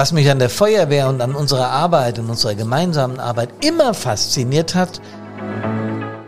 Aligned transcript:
Was 0.00 0.12
mich 0.12 0.30
an 0.30 0.38
der 0.38 0.48
Feuerwehr 0.48 1.10
und 1.10 1.20
an 1.20 1.34
unserer 1.34 1.68
Arbeit 1.68 2.18
und 2.18 2.30
unserer 2.30 2.54
gemeinsamen 2.54 3.20
Arbeit 3.20 3.50
immer 3.62 3.92
fasziniert 3.92 4.74
hat, 4.74 4.98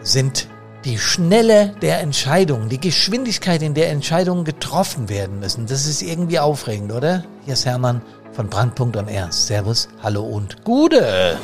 sind 0.02 0.46
die 0.84 0.98
Schnelle 0.98 1.74
der 1.80 2.00
Entscheidungen, 2.00 2.68
die 2.68 2.78
Geschwindigkeit, 2.78 3.62
in 3.62 3.72
der 3.72 3.88
Entscheidungen 3.88 4.44
getroffen 4.44 5.08
werden 5.08 5.40
müssen. 5.40 5.64
Das 5.64 5.86
ist 5.86 6.02
irgendwie 6.02 6.38
aufregend, 6.38 6.92
oder? 6.92 7.24
Hier 7.46 7.54
ist 7.54 7.64
Hermann 7.64 8.02
von 8.32 8.50
Brandpunkt 8.50 8.98
und 8.98 9.08
R. 9.08 9.32
Servus, 9.32 9.88
hallo 10.02 10.22
und 10.22 10.62
Gude! 10.64 11.38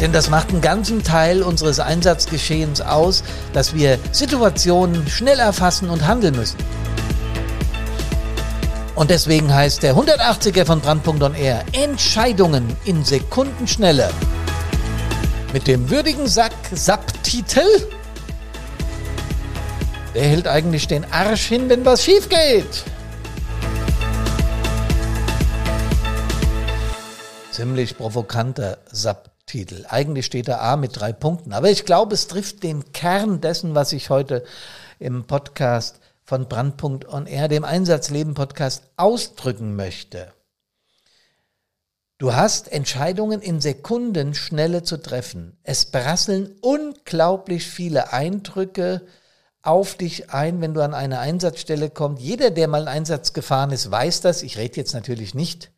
Denn 0.00 0.12
das 0.12 0.28
macht 0.28 0.50
einen 0.50 0.60
ganzen 0.60 1.02
Teil 1.02 1.42
unseres 1.42 1.80
Einsatzgeschehens 1.80 2.80
aus, 2.82 3.24
dass 3.52 3.74
wir 3.74 3.98
Situationen 4.12 5.08
schnell 5.08 5.38
erfassen 5.38 5.88
und 5.88 6.06
handeln 6.06 6.36
müssen. 6.36 6.58
Und 8.94 9.10
deswegen 9.10 9.52
heißt 9.52 9.82
der 9.82 9.94
180er 9.94 10.64
von 10.64 10.80
Brandpunkt 10.80 11.22
on 11.22 11.34
Air 11.34 11.64
Entscheidungen 11.72 12.76
in 12.84 13.04
Sekundenschnelle. 13.04 14.10
Mit 15.52 15.66
dem 15.66 15.90
würdigen 15.90 16.26
Sack-Sub-Titel 16.26 17.66
Wer 20.12 20.24
hält 20.24 20.48
eigentlich 20.48 20.86
den 20.88 21.04
Arsch 21.12 21.44
hin, 21.44 21.68
wenn 21.68 21.84
was 21.84 22.02
schief 22.02 22.30
geht? 22.30 22.84
Ziemlich 27.50 27.98
provokanter 27.98 28.78
Sub 28.90 29.35
Titel. 29.46 29.86
Eigentlich 29.88 30.26
steht 30.26 30.48
da 30.48 30.58
A 30.58 30.76
mit 30.76 30.98
drei 30.98 31.12
Punkten, 31.12 31.52
aber 31.52 31.70
ich 31.70 31.84
glaube, 31.84 32.14
es 32.14 32.26
trifft 32.26 32.62
den 32.62 32.92
Kern 32.92 33.40
dessen, 33.40 33.74
was 33.74 33.92
ich 33.92 34.10
heute 34.10 34.44
im 34.98 35.24
Podcast 35.24 36.00
von 36.24 36.48
Brandpunkt 36.48 37.08
on 37.08 37.26
Air, 37.26 37.46
dem 37.48 37.64
Einsatzleben 37.64 38.34
Podcast, 38.34 38.82
ausdrücken 38.96 39.76
möchte. 39.76 40.32
Du 42.18 42.34
hast 42.34 42.72
Entscheidungen 42.72 43.40
in 43.40 43.60
Sekundenschnelle 43.60 44.82
zu 44.82 44.96
treffen. 44.96 45.56
Es 45.62 45.84
prasseln 45.84 46.56
unglaublich 46.62 47.66
viele 47.66 48.12
Eindrücke 48.12 49.02
auf 49.62 49.96
dich 49.96 50.30
ein, 50.30 50.60
wenn 50.60 50.74
du 50.74 50.80
an 50.80 50.94
eine 50.94 51.20
Einsatzstelle 51.20 51.90
kommst. 51.90 52.22
Jeder, 52.22 52.50
der 52.50 52.68
mal 52.68 52.78
einen 52.78 52.88
Einsatz 52.88 53.32
gefahren 53.32 53.70
ist, 53.70 53.90
weiß 53.90 54.22
das. 54.22 54.42
Ich 54.42 54.58
rede 54.58 54.76
jetzt 54.76 54.94
natürlich 54.94 55.34
nicht 55.34 55.70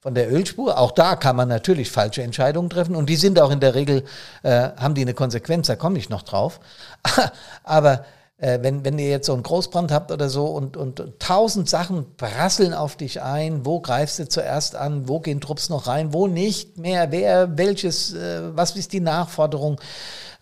von 0.00 0.14
der 0.14 0.32
Ölspur. 0.32 0.78
Auch 0.78 0.92
da 0.92 1.16
kann 1.16 1.36
man 1.36 1.48
natürlich 1.48 1.90
falsche 1.90 2.22
Entscheidungen 2.22 2.70
treffen 2.70 2.96
und 2.96 3.08
die 3.08 3.16
sind 3.16 3.40
auch 3.40 3.50
in 3.50 3.60
der 3.60 3.74
Regel, 3.74 4.04
äh, 4.42 4.70
haben 4.76 4.94
die 4.94 5.02
eine 5.02 5.14
Konsequenz, 5.14 5.66
da 5.66 5.76
komme 5.76 5.98
ich 5.98 6.08
noch 6.08 6.22
drauf. 6.22 6.60
Aber 7.64 8.04
äh, 8.38 8.58
wenn, 8.60 8.84
wenn 8.84 8.98
ihr 8.98 9.08
jetzt 9.08 9.26
so 9.26 9.32
einen 9.32 9.42
Großbrand 9.42 9.90
habt 9.90 10.12
oder 10.12 10.28
so 10.28 10.46
und, 10.46 10.76
und, 10.76 11.02
tausend 11.18 11.70
Sachen 11.70 12.16
prasseln 12.16 12.74
auf 12.74 12.96
dich 12.96 13.22
ein, 13.22 13.64
wo 13.64 13.80
greifst 13.80 14.18
du 14.18 14.28
zuerst 14.28 14.76
an, 14.76 15.08
wo 15.08 15.20
gehen 15.20 15.40
Trupps 15.40 15.70
noch 15.70 15.86
rein, 15.86 16.12
wo 16.12 16.26
nicht 16.26 16.76
mehr, 16.76 17.10
wer, 17.12 17.56
welches, 17.56 18.12
äh, 18.12 18.54
was 18.54 18.76
ist 18.76 18.92
die 18.92 19.00
Nachforderung? 19.00 19.80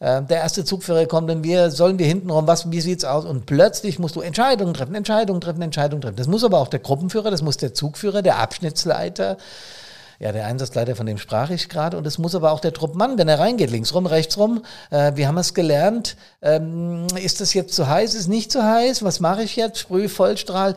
Äh, 0.04 0.22
der 0.22 0.40
erste 0.40 0.66
Zugführer 0.66 1.06
kommt 1.06 1.30
und 1.30 1.44
wir 1.44 1.70
sollen 1.70 1.98
wir 1.98 2.04
hintenrum, 2.06 2.46
was, 2.46 2.70
wie 2.70 2.82
sieht's 2.82 3.06
aus? 3.06 3.24
Und 3.24 3.46
plötzlich 3.46 3.98
musst 3.98 4.16
du 4.16 4.20
Entscheidungen 4.20 4.74
treffen, 4.74 4.94
Entscheidungen 4.94 5.40
treffen, 5.40 5.62
Entscheidungen 5.62 6.02
treffen. 6.02 6.16
Das 6.16 6.26
muss 6.26 6.44
aber 6.44 6.58
auch 6.58 6.68
der 6.68 6.80
Gruppenführer, 6.80 7.30
das 7.30 7.40
muss 7.40 7.56
der 7.56 7.72
Zugführer, 7.72 8.20
der 8.20 8.36
Abschnittsleiter, 8.36 9.38
ja, 10.18 10.32
der 10.32 10.44
Einsatzleiter, 10.44 10.94
von 10.94 11.06
dem 11.06 11.16
sprach 11.16 11.48
ich 11.48 11.70
gerade. 11.70 11.96
Und 11.96 12.06
es 12.06 12.18
muss 12.18 12.34
aber 12.34 12.52
auch 12.52 12.60
der 12.60 12.74
Truppmann, 12.74 13.16
wenn 13.16 13.28
er 13.28 13.38
reingeht, 13.38 13.70
links 13.70 13.94
rum, 13.94 14.04
rechts 14.04 14.36
rum. 14.36 14.62
Äh, 14.90 15.12
wir 15.14 15.26
haben 15.26 15.38
es 15.38 15.54
gelernt. 15.54 16.18
Ähm, 16.42 17.06
ist 17.16 17.40
das 17.40 17.54
jetzt 17.54 17.74
zu 17.74 17.88
heiß? 17.88 18.14
Ist 18.14 18.28
nicht 18.28 18.52
zu 18.52 18.62
heiß? 18.62 19.04
Was 19.04 19.20
mache 19.20 19.42
ich 19.42 19.56
jetzt? 19.56 19.78
Sprüh, 19.78 20.10
Vollstrahl. 20.10 20.76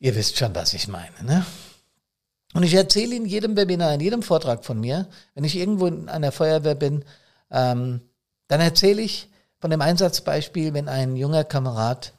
Ihr 0.00 0.16
wisst 0.16 0.38
schon, 0.38 0.56
was 0.56 0.74
ich 0.74 0.88
meine. 0.88 1.22
Ne? 1.24 1.46
Und 2.52 2.64
ich 2.64 2.74
erzähle 2.74 3.14
in 3.14 3.26
jedem 3.26 3.56
Webinar, 3.56 3.94
in 3.94 4.00
jedem 4.00 4.22
Vortrag 4.22 4.64
von 4.64 4.80
mir, 4.80 5.06
wenn 5.36 5.44
ich 5.44 5.56
irgendwo 5.56 5.86
in 5.86 6.08
einer 6.08 6.32
Feuerwehr 6.32 6.74
bin, 6.74 7.04
ähm, 7.52 8.00
dann 8.48 8.60
erzähle 8.60 9.02
ich 9.02 9.30
von 9.60 9.70
dem 9.70 9.80
Einsatzbeispiel, 9.80 10.74
wenn 10.74 10.88
ein 10.88 11.16
junger 11.16 11.44
Kamerad 11.44 12.12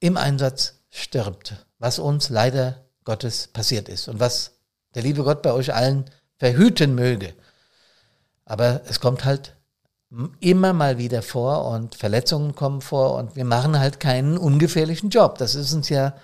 im 0.00 0.16
Einsatz 0.16 0.74
stirbt, 0.90 1.66
was 1.78 1.98
uns 1.98 2.28
leider 2.28 2.84
Gottes 3.04 3.48
passiert 3.48 3.88
ist 3.88 4.08
und 4.08 4.20
was 4.20 4.52
der 4.94 5.02
liebe 5.02 5.24
Gott 5.24 5.42
bei 5.42 5.52
euch 5.52 5.74
allen 5.74 6.04
verhüten 6.38 6.94
möge. 6.94 7.34
Aber 8.44 8.82
es 8.88 9.00
kommt 9.00 9.24
halt 9.24 9.56
immer 10.40 10.72
mal 10.72 10.98
wieder 10.98 11.22
vor 11.22 11.66
und 11.66 11.94
Verletzungen 11.94 12.54
kommen 12.54 12.80
vor 12.80 13.14
und 13.14 13.34
wir 13.34 13.44
machen 13.44 13.78
halt 13.78 13.98
keinen 13.98 14.38
ungefährlichen 14.38 15.10
Job. 15.10 15.38
Das 15.38 15.54
ist 15.54 15.72
uns 15.72 15.88
ja 15.88 16.14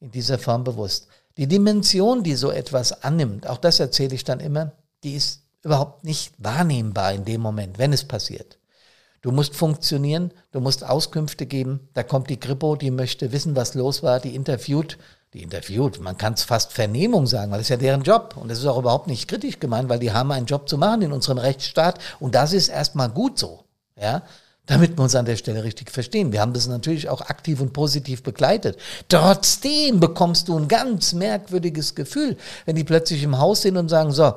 in 0.00 0.10
dieser 0.10 0.38
Form 0.38 0.64
bewusst. 0.64 1.08
Die 1.36 1.46
Dimension, 1.46 2.22
die 2.22 2.34
so 2.34 2.50
etwas 2.50 3.02
annimmt, 3.02 3.46
auch 3.46 3.58
das 3.58 3.80
erzähle 3.80 4.14
ich 4.14 4.24
dann 4.24 4.40
immer, 4.40 4.72
die 5.02 5.14
ist 5.14 5.40
überhaupt 5.62 6.04
nicht 6.04 6.34
wahrnehmbar 6.38 7.12
in 7.12 7.24
dem 7.24 7.40
Moment, 7.40 7.78
wenn 7.78 7.92
es 7.92 8.04
passiert. 8.04 8.58
Du 9.22 9.30
musst 9.30 9.54
funktionieren, 9.54 10.32
du 10.50 10.60
musst 10.60 10.84
Auskünfte 10.84 11.46
geben. 11.46 11.88
Da 11.94 12.02
kommt 12.02 12.28
die 12.28 12.40
Grippo, 12.40 12.74
die 12.76 12.90
möchte 12.90 13.32
wissen, 13.32 13.54
was 13.54 13.74
los 13.74 14.02
war, 14.02 14.18
die 14.18 14.34
interviewt, 14.34 14.98
die 15.32 15.42
interviewt, 15.42 16.00
man 16.00 16.18
kann 16.18 16.34
es 16.34 16.42
fast 16.42 16.72
Vernehmung 16.72 17.26
sagen, 17.26 17.50
weil 17.50 17.58
das 17.58 17.66
ist 17.66 17.70
ja 17.70 17.76
deren 17.76 18.02
Job. 18.02 18.36
Und 18.36 18.50
das 18.50 18.58
ist 18.58 18.66
auch 18.66 18.78
überhaupt 18.78 19.06
nicht 19.06 19.28
kritisch 19.28 19.60
gemeint, 19.60 19.88
weil 19.88 20.00
die 20.00 20.12
haben 20.12 20.32
einen 20.32 20.46
Job 20.46 20.68
zu 20.68 20.76
machen 20.76 21.02
in 21.02 21.12
unserem 21.12 21.38
Rechtsstaat. 21.38 22.00
Und 22.20 22.34
das 22.34 22.52
ist 22.52 22.68
erstmal 22.68 23.08
gut 23.08 23.38
so. 23.38 23.64
Ja, 23.96 24.22
damit 24.66 24.96
wir 24.96 25.02
uns 25.02 25.14
an 25.14 25.24
der 25.24 25.36
Stelle 25.36 25.64
richtig 25.64 25.90
verstehen. 25.90 26.32
Wir 26.32 26.40
haben 26.40 26.52
das 26.52 26.66
natürlich 26.66 27.08
auch 27.08 27.20
aktiv 27.22 27.60
und 27.60 27.72
positiv 27.72 28.22
begleitet. 28.22 28.78
Trotzdem 29.08 30.00
bekommst 30.00 30.48
du 30.48 30.56
ein 30.56 30.68
ganz 30.68 31.12
merkwürdiges 31.12 31.94
Gefühl, 31.94 32.36
wenn 32.64 32.76
die 32.76 32.84
plötzlich 32.84 33.22
im 33.22 33.38
Haus 33.38 33.62
sind 33.62 33.76
und 33.76 33.88
sagen, 33.88 34.12
so, 34.12 34.34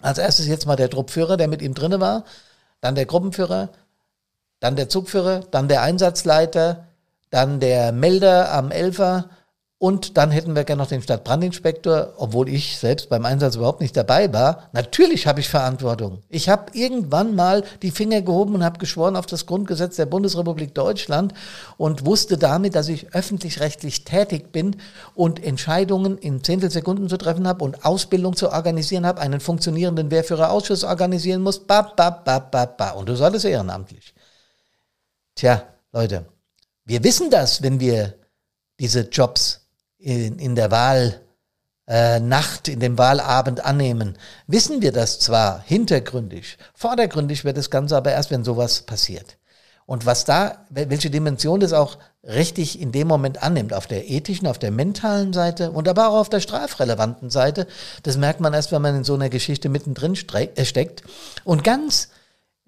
als 0.00 0.18
erstes 0.18 0.46
jetzt 0.46 0.66
mal 0.66 0.76
der 0.76 0.90
Truppführer, 0.90 1.36
der 1.36 1.48
mit 1.48 1.62
ihm 1.62 1.74
drinne 1.74 2.00
war, 2.00 2.24
dann 2.80 2.94
der 2.94 3.06
Gruppenführer, 3.06 3.70
dann 4.60 4.76
der 4.76 4.88
Zugführer, 4.88 5.40
dann 5.50 5.68
der 5.68 5.82
Einsatzleiter, 5.82 6.86
dann 7.30 7.60
der 7.60 7.92
Melder 7.92 8.52
am 8.52 8.70
Elfer 8.70 9.28
und 9.78 10.16
dann 10.16 10.30
hätten 10.30 10.56
wir 10.56 10.64
gerne 10.64 10.80
noch 10.80 10.88
den 10.88 11.02
Stadtbrandinspektor, 11.02 12.14
obwohl 12.16 12.48
ich 12.48 12.78
selbst 12.78 13.10
beim 13.10 13.26
Einsatz 13.26 13.56
überhaupt 13.56 13.82
nicht 13.82 13.94
dabei 13.94 14.32
war. 14.32 14.70
Natürlich 14.72 15.26
habe 15.26 15.40
ich 15.40 15.50
Verantwortung. 15.50 16.22
Ich 16.30 16.48
habe 16.48 16.72
irgendwann 16.72 17.34
mal 17.34 17.62
die 17.82 17.90
Finger 17.90 18.22
gehoben 18.22 18.54
und 18.54 18.64
habe 18.64 18.78
geschworen 18.78 19.16
auf 19.16 19.26
das 19.26 19.44
Grundgesetz 19.44 19.96
der 19.96 20.06
Bundesrepublik 20.06 20.74
Deutschland 20.74 21.34
und 21.76 22.06
wusste 22.06 22.38
damit, 22.38 22.74
dass 22.74 22.88
ich 22.88 23.12
öffentlich-rechtlich 23.14 24.04
tätig 24.04 24.50
bin 24.50 24.76
und 25.14 25.44
Entscheidungen 25.44 26.16
in 26.16 26.42
Zehntelsekunden 26.42 27.10
zu 27.10 27.18
treffen 27.18 27.46
habe 27.46 27.62
und 27.62 27.84
Ausbildung 27.84 28.34
zu 28.34 28.50
organisieren 28.50 29.04
habe, 29.04 29.20
einen 29.20 29.40
funktionierenden 29.40 30.10
Wehrführerausschuss 30.10 30.84
organisieren 30.84 31.42
muss. 31.42 31.58
Ba, 31.58 31.82
ba, 31.82 32.08
ba, 32.08 32.38
ba, 32.38 32.64
ba. 32.64 32.90
Und 32.92 33.10
das 33.10 33.20
alles 33.20 33.44
ehrenamtlich. 33.44 34.14
Tja, 35.36 35.62
Leute, 35.92 36.24
wir 36.86 37.04
wissen 37.04 37.30
das, 37.30 37.62
wenn 37.62 37.78
wir 37.78 38.14
diese 38.80 39.02
Jobs 39.02 39.66
in, 39.98 40.38
in 40.38 40.54
der 40.54 40.70
Wahlnacht, 40.70 42.68
äh, 42.68 42.72
in 42.72 42.80
dem 42.80 42.96
Wahlabend 42.96 43.62
annehmen, 43.62 44.16
wissen 44.46 44.80
wir 44.80 44.92
das 44.92 45.18
zwar 45.18 45.60
hintergründig, 45.60 46.56
vordergründig 46.74 47.44
wird 47.44 47.58
das 47.58 47.68
Ganze 47.68 47.98
aber 47.98 48.12
erst, 48.12 48.30
wenn 48.30 48.44
sowas 48.44 48.80
passiert. 48.80 49.36
Und 49.84 50.06
was 50.06 50.24
da, 50.24 50.64
welche 50.70 51.10
Dimension 51.10 51.60
das 51.60 51.74
auch 51.74 51.98
richtig 52.24 52.80
in 52.80 52.90
dem 52.90 53.06
Moment 53.06 53.42
annimmt, 53.42 53.74
auf 53.74 53.86
der 53.86 54.08
ethischen, 54.08 54.48
auf 54.48 54.58
der 54.58 54.70
mentalen 54.70 55.34
Seite 55.34 55.70
und 55.70 55.86
aber 55.86 56.08
auch 56.08 56.16
auf 56.16 56.30
der 56.30 56.40
strafrelevanten 56.40 57.28
Seite, 57.28 57.66
das 58.04 58.16
merkt 58.16 58.40
man 58.40 58.54
erst, 58.54 58.72
wenn 58.72 58.80
man 58.80 58.96
in 58.96 59.04
so 59.04 59.14
einer 59.14 59.28
Geschichte 59.28 59.68
mittendrin 59.68 60.14
äh, 60.14 60.64
steckt. 60.64 61.02
Und 61.44 61.62
ganz 61.62 62.08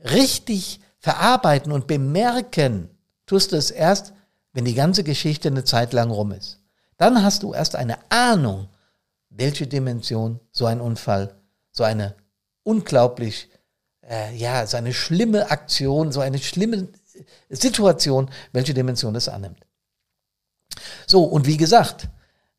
richtig 0.04 0.80
verarbeiten 0.98 1.72
und 1.72 1.86
bemerken 1.86 2.90
tust 3.26 3.52
du 3.52 3.56
es 3.56 3.70
erst, 3.70 4.12
wenn 4.52 4.64
die 4.64 4.74
ganze 4.74 5.04
Geschichte 5.04 5.48
eine 5.48 5.64
Zeit 5.64 5.92
lang 5.92 6.10
rum 6.10 6.32
ist. 6.32 6.60
Dann 6.96 7.22
hast 7.22 7.42
du 7.42 7.54
erst 7.54 7.76
eine 7.76 7.98
Ahnung, 8.10 8.68
welche 9.30 9.66
Dimension 9.66 10.40
so 10.50 10.66
ein 10.66 10.80
Unfall, 10.80 11.34
so 11.70 11.84
eine 11.84 12.16
unglaublich, 12.64 13.48
äh, 14.02 14.34
ja, 14.36 14.66
so 14.66 14.76
eine 14.76 14.92
schlimme 14.92 15.50
Aktion, 15.50 16.10
so 16.10 16.20
eine 16.20 16.38
schlimme 16.38 16.88
Situation, 17.48 18.30
welche 18.52 18.74
Dimension 18.74 19.14
das 19.14 19.28
annimmt. 19.28 19.60
So, 21.06 21.24
und 21.24 21.46
wie 21.46 21.56
gesagt, 21.56 22.08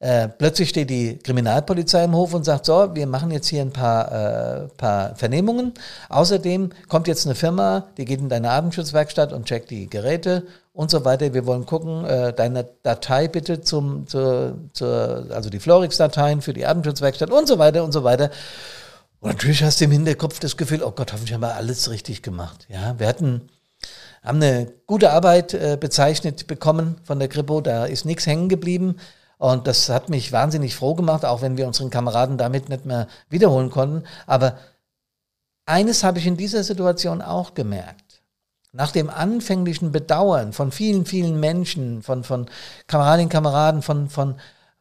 äh, 0.02 0.30
plötzlich 0.30 0.70
steht 0.70 0.90
die 0.90 1.18
Kriminalpolizei 1.18 2.06
im 2.06 2.16
Hof 2.16 2.34
und 2.34 2.46
sagt, 2.46 2.66
so, 2.66 2.96
wir 2.96 3.06
machen 3.06 3.32
jetzt 3.32 3.48
hier 3.48 3.62
ein 3.62 3.74
paar, 3.74 4.12
äh, 4.12 4.68
paar 4.78 5.16
Vernehmungen. 5.16 5.74
Außerdem 6.08 6.70
kommt 6.88 7.10
jetzt 7.10 7.26
eine 7.26 7.36
Firma, 7.36 7.88
die 7.98 8.06
geht 8.06 8.22
in 8.22 8.30
deine 8.30 8.50
Abendschutzwerkstatt 8.50 9.34
und 9.34 9.46
checkt 9.46 9.70
die 9.72 9.90
Geräte 9.90 10.44
und 10.72 10.90
so 10.90 11.04
weiter. 11.04 11.34
Wir 11.34 11.46
wollen 11.46 11.66
gucken, 11.66 12.06
äh, 12.06 12.32
deine 12.32 12.66
Datei 12.84 13.28
bitte 13.28 13.60
zum, 13.60 14.08
zur, 14.08 14.58
zur, 14.72 15.26
also 15.32 15.50
die 15.50 15.60
Florix-Dateien 15.60 16.42
für 16.42 16.54
die 16.54 16.66
Abendschutzwerkstatt 16.66 17.30
und 17.30 17.48
so 17.48 17.60
weiter 17.60 17.84
und 17.84 17.92
so 17.92 18.06
weiter. 18.06 18.32
Und 19.20 19.32
natürlich 19.32 19.62
hast 19.64 19.82
du 19.82 19.86
im 19.86 19.92
Hinterkopf 19.92 20.40
das 20.40 20.56
Gefühl, 20.56 20.82
oh 20.82 20.92
Gott, 20.92 21.12
hoffentlich 21.12 21.34
haben 21.34 21.42
wir 21.42 21.56
alles 21.56 21.90
richtig 21.90 22.22
gemacht. 22.24 22.68
Ja, 22.70 22.98
wir 22.98 23.08
hatten 23.08 23.50
haben 24.24 24.42
eine 24.42 24.72
gute 24.86 25.12
Arbeit 25.12 25.54
äh, 25.54 25.78
bezeichnet 25.80 26.48
bekommen 26.48 26.98
von 27.04 27.20
der 27.20 27.28
Kripo, 27.28 27.62
da 27.62 27.86
ist 27.86 28.06
nichts 28.06 28.26
hängen 28.26 28.50
geblieben. 28.50 28.96
Und 29.40 29.68
das 29.68 29.88
hat 29.88 30.10
mich 30.10 30.34
wahnsinnig 30.34 30.76
froh 30.76 30.96
gemacht, 30.96 31.24
auch 31.24 31.42
wenn 31.42 31.56
wir 31.56 31.66
unseren 31.66 31.90
Kameraden 31.90 32.38
damit 32.38 32.68
nicht 32.68 32.86
mehr 32.86 33.08
wiederholen 33.30 33.70
konnten. 33.70 34.04
Aber 34.28 34.58
eines 35.66 36.04
habe 36.04 36.20
ich 36.20 36.28
in 36.28 36.36
dieser 36.36 36.62
Situation 36.62 37.22
auch 37.22 37.54
gemerkt. 37.54 38.22
Nach 38.74 38.92
dem 38.92 39.10
anfänglichen 39.10 39.94
Bedauern 39.94 40.52
von 40.52 40.74
vielen, 40.74 41.06
vielen 41.06 41.40
Menschen, 41.40 42.04
von, 42.04 42.26
von 42.26 42.48
Kameradinnen, 42.88 43.30
Kameraden, 43.30 43.82
von, 43.82 44.10
von 44.10 44.36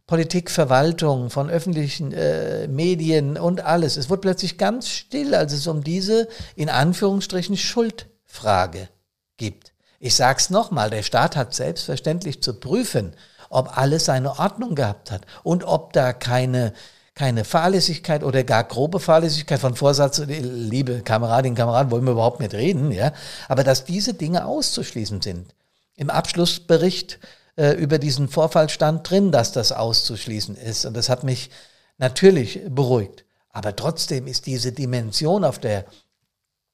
Politik, 0.09 0.51
Verwaltung, 0.51 1.31
von 1.31 1.49
öffentlichen 1.49 2.13
äh, 2.13 2.67
Medien 2.67 3.39
und 3.39 3.61
alles. 3.61 3.97
Es 3.97 4.11
wurde 4.11 4.23
plötzlich 4.23 4.59
ganz 4.59 4.89
still, 4.89 5.37
als 5.37 5.53
es 5.53 5.69
um 5.69 5.85
diese, 5.85 6.27
in 6.57 6.69
Anführungsstrichen, 6.69 7.57
Schuldfrage 7.57 8.89
gibt. 9.37 9.73
Ich 10.01 10.17
sag's 10.17 10.51
nochmal, 10.51 10.91
der 10.91 11.05
Staat 11.05 11.37
hat 11.37 11.55
selbstverständlich 11.55 12.43
zu 12.43 12.55
prüfen, 12.55 13.15
ob 13.49 13.77
alles 13.77 14.05
seine 14.07 14.39
Ordnung 14.39 14.75
gehabt 14.75 15.11
hat 15.11 15.23
und 15.43 15.65
ob 15.65 15.93
da 15.93 16.13
keine, 16.13 16.73
keine 17.15 17.45
Fahrlässigkeit 17.45 18.23
oder 18.23 18.45
gar 18.45 18.65
grobe 18.65 19.01
Fahrlässigkeit 19.01 19.61
von 19.61 19.75
Vorsatz, 19.75 20.19
liebe 20.27 21.01
Kameradinnen, 21.01 21.57
Kameraden, 21.57 21.91
wollen 21.91 22.05
wir 22.05 22.13
überhaupt 22.13 22.41
nicht 22.41 22.55
reden, 22.55 22.91
ja, 22.91 23.13
aber 23.49 23.65
dass 23.65 23.85
diese 23.85 24.15
Dinge 24.15 24.47
auszuschließen 24.47 25.21
sind. 25.21 25.55
Im 25.97 26.11
Abschlussbericht 26.11 27.19
äh, 27.57 27.73
über 27.73 27.99
diesen 27.99 28.29
Vorfall 28.29 28.69
stand 28.69 29.09
drin, 29.09 29.33
dass 29.33 29.53
das 29.53 29.73
auszuschließen 29.73 30.57
ist 30.57 30.85
und 30.85 30.97
das 30.97 31.09
hat 31.09 31.25
mich 31.25 31.51
natürlich 31.99 32.61
beruhigt. 32.69 33.25
Aber 33.51 33.75
trotzdem 33.75 34.27
ist 34.27 34.47
diese 34.47 34.73
Dimension 34.73 35.45
auf 35.45 35.59
der, 35.59 35.85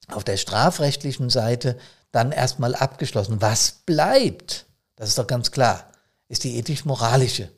auf 0.09 0.25
der 0.25 0.37
strafrechtlichen 0.37 1.31
Seite 1.31 1.79
dann 2.13 2.31
erstmal 2.31 2.75
abgeschlossen. 2.75 3.41
Was 3.41 3.73
bleibt, 3.87 4.67
das 4.97 5.09
ist 5.09 5.19
doch 5.19 5.27
ganz 5.27 5.51
klar, 5.51 5.91
ist 6.29 6.45
die 6.45 6.57
ethisch-moralische 6.59 7.51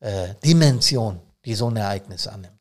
äh, 0.00 0.34
Dimension, 0.44 1.20
die 1.44 1.54
so 1.54 1.68
ein 1.70 1.76
Ereignis 1.76 2.26
annimmt. 2.26 2.52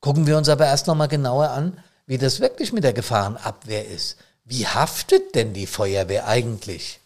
Gucken 0.00 0.26
wir 0.26 0.36
uns 0.36 0.48
aber 0.48 0.66
erst 0.66 0.86
nochmal 0.86 1.08
genauer 1.08 1.50
an, 1.50 1.78
wie 2.06 2.18
das 2.18 2.40
wirklich 2.40 2.72
mit 2.72 2.84
der 2.84 2.92
Gefahrenabwehr 2.92 3.88
ist. 3.88 4.16
Wie 4.44 4.66
haftet 4.66 5.34
denn 5.34 5.54
die 5.54 5.66
Feuerwehr 5.66 6.26
eigentlich? 6.26 7.00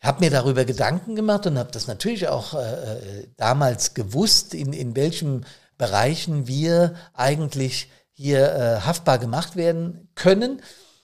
Ich 0.00 0.08
habe 0.08 0.24
mir 0.24 0.30
darüber 0.30 0.64
Gedanken 0.64 1.14
gemacht 1.14 1.46
und 1.46 1.58
habe 1.58 1.70
das 1.70 1.86
natürlich 1.86 2.26
auch 2.26 2.54
äh, 2.54 3.20
äh, 3.20 3.28
damals 3.36 3.94
gewusst, 3.94 4.52
in, 4.52 4.72
in 4.72 4.96
welchen 4.96 5.46
Bereichen 5.78 6.48
wir 6.48 6.96
eigentlich 7.14 7.88
hier 8.10 8.52
äh, 8.52 8.80
haftbar 8.80 9.18
gemacht 9.18 9.54
werden 9.54 10.08
können. 10.16 10.60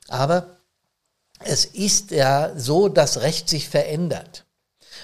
Aber 0.09 0.59
es 1.39 1.65
ist 1.65 2.11
ja 2.11 2.53
so, 2.57 2.89
dass 2.89 3.21
Recht 3.21 3.49
sich 3.49 3.69
verändert. 3.69 4.47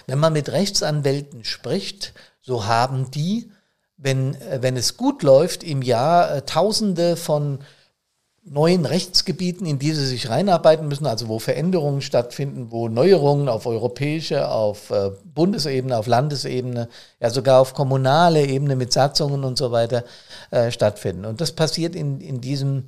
Wenn 0.06 0.18
man 0.18 0.32
mit 0.32 0.50
Rechtsanwälten 0.50 1.44
spricht, 1.44 2.14
so 2.40 2.66
haben 2.66 3.10
die, 3.10 3.50
wenn, 3.96 4.34
äh, 4.34 4.58
wenn 4.60 4.76
es 4.76 4.96
gut 4.96 5.22
läuft, 5.22 5.62
im 5.62 5.82
Jahr 5.82 6.36
äh, 6.36 6.42
Tausende 6.42 7.16
von 7.16 7.60
neuen 8.46 8.84
Rechtsgebieten, 8.84 9.66
in 9.66 9.78
die 9.78 9.92
sie 9.92 10.06
sich 10.06 10.28
reinarbeiten 10.28 10.86
müssen, 10.86 11.06
also 11.06 11.28
wo 11.28 11.38
Veränderungen 11.38 12.02
stattfinden, 12.02 12.70
wo 12.70 12.88
Neuerungen 12.88 13.48
auf 13.48 13.64
europäischer, 13.64 14.52
auf 14.52 14.90
äh, 14.90 15.12
Bundesebene, 15.24 15.96
auf 15.96 16.06
Landesebene, 16.06 16.88
ja 17.20 17.30
sogar 17.30 17.60
auf 17.60 17.72
kommunaler 17.72 18.42
Ebene 18.42 18.76
mit 18.76 18.92
Satzungen 18.92 19.44
und 19.44 19.56
so 19.56 19.72
weiter 19.72 20.04
äh, 20.50 20.70
stattfinden. 20.70 21.24
Und 21.24 21.40
das 21.40 21.52
passiert 21.52 21.96
in, 21.96 22.20
in, 22.20 22.42
diesem, 22.42 22.84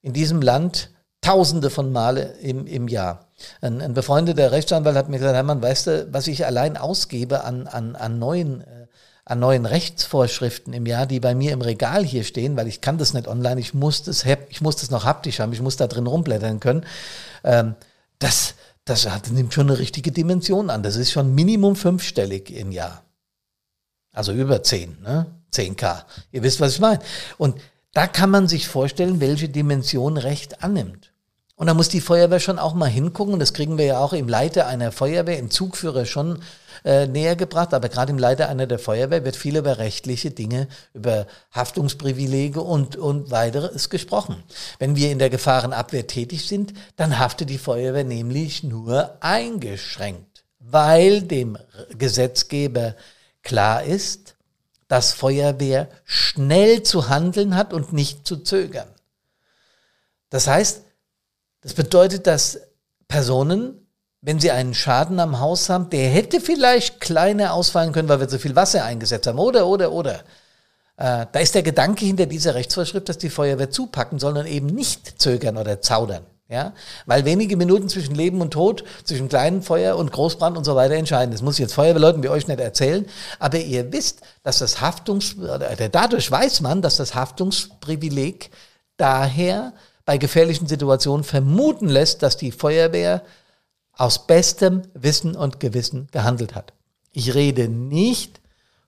in 0.00 0.14
diesem 0.14 0.40
Land 0.40 0.90
Tausende 1.24 1.70
von 1.70 1.90
Male 1.90 2.34
im, 2.42 2.66
im 2.66 2.86
Jahr. 2.86 3.26
Ein, 3.60 3.80
ein 3.80 3.94
befreundeter 3.94 4.52
Rechtsanwalt 4.52 4.96
hat 4.96 5.08
mir 5.08 5.18
gesagt, 5.18 5.34
Hermann, 5.34 5.62
weißt 5.62 5.86
du, 5.86 6.08
was 6.12 6.26
ich 6.26 6.44
allein 6.44 6.76
ausgebe 6.76 7.44
an, 7.44 7.66
an, 7.66 7.96
an 7.96 8.18
neuen 8.18 8.60
äh, 8.60 8.84
an 9.26 9.38
neuen 9.38 9.64
Rechtsvorschriften 9.64 10.74
im 10.74 10.84
Jahr, 10.84 11.06
die 11.06 11.18
bei 11.18 11.34
mir 11.34 11.52
im 11.52 11.62
Regal 11.62 12.04
hier 12.04 12.24
stehen, 12.24 12.56
weil 12.56 12.68
ich 12.68 12.82
kann 12.82 12.98
das 12.98 13.14
nicht 13.14 13.26
online, 13.26 13.58
ich 13.58 13.72
muss 13.72 14.02
das, 14.02 14.24
ich 14.50 14.60
muss 14.60 14.76
das 14.76 14.90
noch 14.90 15.04
haptisch 15.04 15.40
haben, 15.40 15.52
ich 15.52 15.62
muss 15.62 15.76
da 15.76 15.86
drin 15.86 16.06
rumblättern 16.06 16.60
können. 16.60 16.84
Ähm, 17.42 17.74
das, 18.18 18.54
das 18.84 19.08
hat, 19.10 19.30
nimmt 19.30 19.54
schon 19.54 19.70
eine 19.70 19.78
richtige 19.78 20.12
Dimension 20.12 20.68
an. 20.68 20.82
Das 20.82 20.96
ist 20.96 21.10
schon 21.10 21.34
Minimum 21.34 21.74
fünfstellig 21.74 22.50
im 22.50 22.70
Jahr. 22.70 23.02
Also 24.12 24.32
über 24.32 24.62
zehn, 24.62 24.98
ne? 25.02 25.26
10k. 25.54 26.04
Ihr 26.30 26.42
wisst, 26.42 26.60
was 26.60 26.74
ich 26.74 26.80
meine. 26.80 27.00
Und 27.38 27.58
da 27.92 28.06
kann 28.06 28.28
man 28.28 28.48
sich 28.48 28.68
vorstellen, 28.68 29.20
welche 29.20 29.48
Dimension 29.48 30.16
Recht 30.18 30.62
annimmt. 30.62 31.13
Und 31.56 31.68
da 31.68 31.74
muss 31.74 31.88
die 31.88 32.00
Feuerwehr 32.00 32.40
schon 32.40 32.58
auch 32.58 32.74
mal 32.74 32.88
hingucken. 32.88 33.38
Das 33.38 33.54
kriegen 33.54 33.78
wir 33.78 33.84
ja 33.84 33.98
auch 34.00 34.12
im 34.12 34.28
Leiter 34.28 34.66
einer 34.66 34.90
Feuerwehr, 34.90 35.38
im 35.38 35.50
Zugführer 35.50 36.04
schon 36.04 36.42
äh, 36.84 37.06
näher 37.06 37.36
gebracht. 37.36 37.72
Aber 37.74 37.88
gerade 37.88 38.10
im 38.10 38.18
Leiter 38.18 38.48
einer 38.48 38.66
der 38.66 38.80
Feuerwehr 38.80 39.24
wird 39.24 39.36
viel 39.36 39.56
über 39.56 39.78
rechtliche 39.78 40.32
Dinge, 40.32 40.66
über 40.94 41.28
Haftungsprivilege 41.52 42.60
und, 42.60 42.96
und 42.96 43.30
weiteres 43.30 43.88
gesprochen. 43.88 44.42
Wenn 44.80 44.96
wir 44.96 45.12
in 45.12 45.20
der 45.20 45.30
Gefahrenabwehr 45.30 46.08
tätig 46.08 46.48
sind, 46.48 46.74
dann 46.96 47.20
haftet 47.20 47.50
die 47.50 47.58
Feuerwehr 47.58 48.04
nämlich 48.04 48.64
nur 48.64 49.16
eingeschränkt, 49.20 50.44
weil 50.58 51.22
dem 51.22 51.56
Gesetzgeber 51.96 52.96
klar 53.44 53.84
ist, 53.84 54.34
dass 54.88 55.12
Feuerwehr 55.12 55.88
schnell 56.04 56.82
zu 56.82 57.08
handeln 57.08 57.54
hat 57.54 57.72
und 57.72 57.92
nicht 57.92 58.26
zu 58.26 58.38
zögern. 58.38 58.88
Das 60.30 60.48
heißt, 60.48 60.82
das 61.64 61.72
bedeutet, 61.74 62.26
dass 62.26 62.60
Personen, 63.08 63.88
wenn 64.20 64.38
sie 64.38 64.50
einen 64.50 64.74
Schaden 64.74 65.18
am 65.18 65.40
Haus 65.40 65.68
haben, 65.70 65.90
der 65.90 66.08
hätte 66.10 66.40
vielleicht 66.40 67.00
kleiner 67.00 67.54
ausfallen 67.54 67.92
können, 67.92 68.08
weil 68.08 68.20
wir 68.20 68.28
zu 68.28 68.38
viel 68.38 68.54
Wasser 68.54 68.84
eingesetzt 68.84 69.26
haben, 69.26 69.38
oder, 69.38 69.66
oder, 69.66 69.90
oder. 69.90 70.20
Äh, 70.96 71.26
da 71.32 71.40
ist 71.40 71.54
der 71.54 71.62
Gedanke 71.62 72.04
hinter 72.04 72.26
dieser 72.26 72.54
Rechtsvorschrift, 72.54 73.08
dass 73.08 73.18
die 73.18 73.30
Feuerwehr 73.30 73.70
zupacken 73.70 74.18
soll 74.18 74.36
und 74.36 74.46
eben 74.46 74.66
nicht 74.66 75.20
zögern 75.20 75.56
oder 75.56 75.80
zaudern. 75.80 76.24
Ja, 76.46 76.74
weil 77.06 77.24
wenige 77.24 77.56
Minuten 77.56 77.88
zwischen 77.88 78.14
Leben 78.14 78.42
und 78.42 78.50
Tod, 78.50 78.84
zwischen 79.04 79.30
kleinem 79.30 79.62
Feuer 79.62 79.96
und 79.96 80.12
Großbrand 80.12 80.58
und 80.58 80.64
so 80.64 80.76
weiter 80.76 80.94
entscheiden. 80.94 81.32
Das 81.32 81.40
muss 81.40 81.54
ich 81.54 81.60
jetzt 81.60 81.72
Feuerwehrleuten 81.72 82.22
wie 82.22 82.28
euch 82.28 82.46
nicht 82.46 82.60
erzählen. 82.60 83.06
Aber 83.38 83.58
ihr 83.58 83.90
wisst, 83.90 84.20
dass 84.42 84.58
das 84.58 84.82
Haftungs, 84.82 85.38
oder 85.38 85.74
dadurch 85.88 86.30
weiß 86.30 86.60
man, 86.60 86.82
dass 86.82 86.98
das 86.98 87.14
Haftungsprivileg 87.14 88.50
daher 88.98 89.72
bei 90.04 90.18
gefährlichen 90.18 90.66
Situationen 90.66 91.24
vermuten 91.24 91.88
lässt, 91.88 92.22
dass 92.22 92.36
die 92.36 92.52
Feuerwehr 92.52 93.22
aus 93.96 94.26
bestem 94.26 94.82
Wissen 94.94 95.36
und 95.36 95.60
Gewissen 95.60 96.08
gehandelt 96.12 96.54
hat. 96.54 96.72
Ich 97.12 97.34
rede 97.34 97.68
nicht 97.68 98.40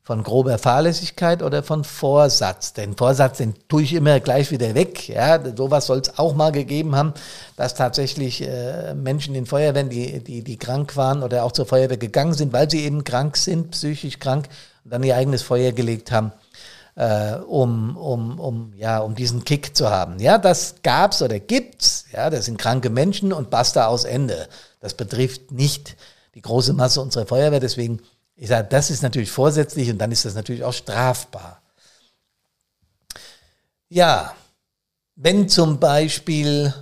von 0.02 0.22
grober 0.22 0.58
Fahrlässigkeit 0.58 1.42
oder 1.42 1.64
von 1.64 1.82
Vorsatz. 1.82 2.72
Den 2.72 2.96
Vorsatz, 2.96 3.38
den 3.38 3.54
tue 3.68 3.82
ich 3.82 3.92
immer 3.92 4.20
gleich 4.20 4.52
wieder 4.52 4.74
weg. 4.74 5.08
Ja, 5.08 5.40
sowas 5.56 5.86
soll 5.86 5.98
es 5.98 6.16
auch 6.18 6.34
mal 6.34 6.52
gegeben 6.52 6.94
haben, 6.94 7.12
dass 7.56 7.74
tatsächlich 7.74 8.40
äh, 8.42 8.94
Menschen 8.94 9.34
in 9.34 9.46
Feuerwehren, 9.46 9.88
die, 9.88 10.22
die, 10.22 10.44
die 10.44 10.58
krank 10.58 10.96
waren 10.96 11.24
oder 11.24 11.42
auch 11.44 11.50
zur 11.50 11.66
Feuerwehr 11.66 11.96
gegangen 11.96 12.34
sind, 12.34 12.52
weil 12.52 12.70
sie 12.70 12.84
eben 12.84 13.02
krank 13.02 13.36
sind, 13.36 13.72
psychisch 13.72 14.20
krank, 14.20 14.48
und 14.84 14.92
dann 14.92 15.02
ihr 15.02 15.16
eigenes 15.16 15.42
Feuer 15.42 15.72
gelegt 15.72 16.12
haben 16.12 16.30
äh, 16.96 17.34
um, 17.36 17.96
um, 17.96 18.40
um, 18.40 18.72
ja, 18.74 18.98
um 18.98 19.14
diesen 19.14 19.44
Kick 19.44 19.76
zu 19.76 19.90
haben. 19.90 20.18
Ja, 20.18 20.38
das 20.38 20.76
gab's 20.82 21.22
oder 21.22 21.38
gibt's. 21.38 22.06
Ja, 22.12 22.30
das 22.30 22.46
sind 22.46 22.58
kranke 22.58 22.90
Menschen 22.90 23.32
und 23.32 23.50
basta 23.50 23.86
aus 23.86 24.04
Ende. 24.04 24.48
Das 24.80 24.94
betrifft 24.94 25.52
nicht 25.52 25.96
die 26.34 26.42
große 26.42 26.72
Masse 26.72 27.00
unserer 27.00 27.26
Feuerwehr. 27.26 27.60
Deswegen, 27.60 28.00
ich 28.34 28.48
sage, 28.48 28.66
das 28.68 28.90
ist 28.90 29.02
natürlich 29.02 29.30
vorsätzlich 29.30 29.90
und 29.90 29.98
dann 29.98 30.10
ist 30.10 30.24
das 30.24 30.34
natürlich 30.34 30.64
auch 30.64 30.72
strafbar. 30.72 31.60
Ja, 33.88 34.34
wenn 35.14 35.48
zum 35.48 35.78
Beispiel 35.78 36.74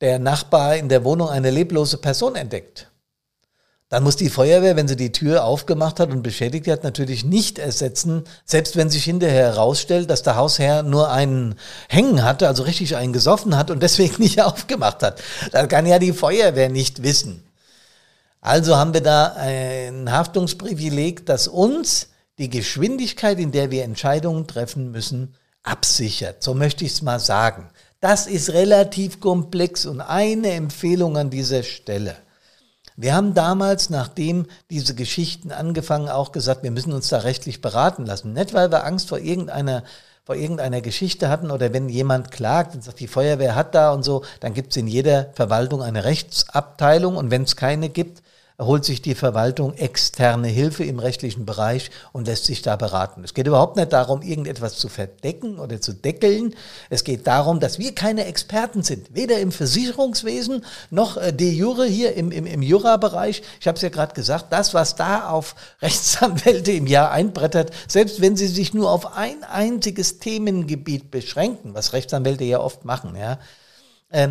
der 0.00 0.18
Nachbar 0.18 0.76
in 0.76 0.88
der 0.88 1.04
Wohnung 1.04 1.28
eine 1.28 1.50
leblose 1.50 1.98
Person 1.98 2.34
entdeckt, 2.34 2.89
dann 3.90 4.04
muss 4.04 4.14
die 4.14 4.30
Feuerwehr, 4.30 4.76
wenn 4.76 4.86
sie 4.86 4.94
die 4.94 5.10
Tür 5.10 5.44
aufgemacht 5.44 5.98
hat 5.98 6.12
und 6.12 6.22
beschädigt 6.22 6.68
hat, 6.68 6.84
natürlich 6.84 7.24
nicht 7.24 7.58
ersetzen, 7.58 8.22
selbst 8.44 8.76
wenn 8.76 8.88
sich 8.88 9.02
hinterher 9.02 9.46
herausstellt, 9.46 10.08
dass 10.08 10.22
der 10.22 10.36
Hausherr 10.36 10.84
nur 10.84 11.10
einen 11.10 11.56
Hängen 11.88 12.22
hatte, 12.22 12.46
also 12.46 12.62
richtig 12.62 12.94
einen 12.94 13.12
gesoffen 13.12 13.56
hat 13.56 13.68
und 13.68 13.82
deswegen 13.82 14.14
nicht 14.22 14.40
aufgemacht 14.40 15.02
hat. 15.02 15.20
Das 15.50 15.68
kann 15.68 15.86
ja 15.86 15.98
die 15.98 16.12
Feuerwehr 16.12 16.68
nicht 16.68 17.02
wissen. 17.02 17.42
Also 18.40 18.76
haben 18.76 18.94
wir 18.94 19.02
da 19.02 19.34
ein 19.36 20.10
Haftungsprivileg, 20.10 21.26
das 21.26 21.48
uns 21.48 22.10
die 22.38 22.48
Geschwindigkeit, 22.48 23.40
in 23.40 23.50
der 23.50 23.72
wir 23.72 23.82
Entscheidungen 23.82 24.46
treffen 24.46 24.92
müssen, 24.92 25.34
absichert. 25.64 26.44
So 26.44 26.54
möchte 26.54 26.84
ich 26.84 26.92
es 26.92 27.02
mal 27.02 27.18
sagen. 27.18 27.68
Das 28.00 28.28
ist 28.28 28.52
relativ 28.52 29.18
komplex 29.18 29.84
und 29.84 30.00
eine 30.00 30.52
Empfehlung 30.52 31.18
an 31.18 31.28
dieser 31.28 31.64
Stelle. 31.64 32.16
Wir 33.00 33.14
haben 33.14 33.32
damals, 33.32 33.88
nachdem 33.88 34.44
diese 34.68 34.94
Geschichten 34.94 35.52
angefangen, 35.52 36.10
auch 36.10 36.32
gesagt, 36.32 36.62
wir 36.62 36.70
müssen 36.70 36.92
uns 36.92 37.08
da 37.08 37.20
rechtlich 37.20 37.62
beraten 37.62 38.04
lassen. 38.04 38.34
Nicht, 38.34 38.52
weil 38.52 38.70
wir 38.70 38.84
Angst 38.84 39.08
vor 39.08 39.18
irgendeiner 39.18 39.84
vor 40.26 40.36
irgendeiner 40.36 40.82
Geschichte 40.82 41.30
hatten 41.30 41.50
oder 41.50 41.72
wenn 41.72 41.88
jemand 41.88 42.30
klagt 42.30 42.74
und 42.74 42.84
sagt, 42.84 43.00
die 43.00 43.08
Feuerwehr 43.08 43.54
hat 43.56 43.74
da 43.74 43.90
und 43.90 44.04
so, 44.04 44.22
dann 44.40 44.52
gibt 44.52 44.70
es 44.70 44.76
in 44.76 44.86
jeder 44.86 45.30
Verwaltung 45.32 45.82
eine 45.82 46.04
Rechtsabteilung 46.04 47.16
und 47.16 47.30
wenn 47.30 47.44
es 47.44 47.56
keine 47.56 47.88
gibt, 47.88 48.22
holt 48.60 48.84
sich 48.84 49.00
die 49.00 49.14
Verwaltung 49.14 49.74
externe 49.74 50.48
Hilfe 50.48 50.84
im 50.84 50.98
rechtlichen 50.98 51.46
Bereich 51.46 51.90
und 52.12 52.26
lässt 52.26 52.44
sich 52.44 52.62
da 52.62 52.76
beraten. 52.76 53.24
Es 53.24 53.34
geht 53.34 53.46
überhaupt 53.46 53.76
nicht 53.76 53.92
darum, 53.92 54.22
irgendetwas 54.22 54.76
zu 54.76 54.88
verdecken 54.88 55.58
oder 55.58 55.80
zu 55.80 55.94
deckeln. 55.94 56.54
Es 56.90 57.02
geht 57.02 57.26
darum, 57.26 57.58
dass 57.58 57.78
wir 57.78 57.94
keine 57.94 58.26
Experten 58.26 58.82
sind, 58.82 59.14
weder 59.14 59.40
im 59.40 59.50
Versicherungswesen 59.50 60.64
noch 60.90 61.16
äh, 61.16 61.32
de 61.32 61.50
jure 61.50 61.86
hier 61.86 62.14
im, 62.14 62.30
im, 62.30 62.46
im 62.46 62.62
Jura-Bereich. 62.62 63.42
Ich 63.60 63.66
habe 63.66 63.76
es 63.76 63.82
ja 63.82 63.88
gerade 63.88 64.14
gesagt, 64.14 64.46
das, 64.50 64.74
was 64.74 64.94
da 64.94 65.30
auf 65.30 65.54
Rechtsanwälte 65.82 66.72
im 66.72 66.86
Jahr 66.86 67.10
einbrettert, 67.10 67.72
selbst 67.88 68.20
wenn 68.20 68.36
sie 68.36 68.48
sich 68.48 68.74
nur 68.74 68.90
auf 68.90 69.16
ein 69.16 69.42
einziges 69.44 70.18
Themengebiet 70.18 71.10
beschränken, 71.10 71.74
was 71.74 71.94
Rechtsanwälte 71.94 72.44
ja 72.44 72.60
oft 72.60 72.84
machen, 72.84 73.16
ja, 73.16 73.38
äh, 74.10 74.30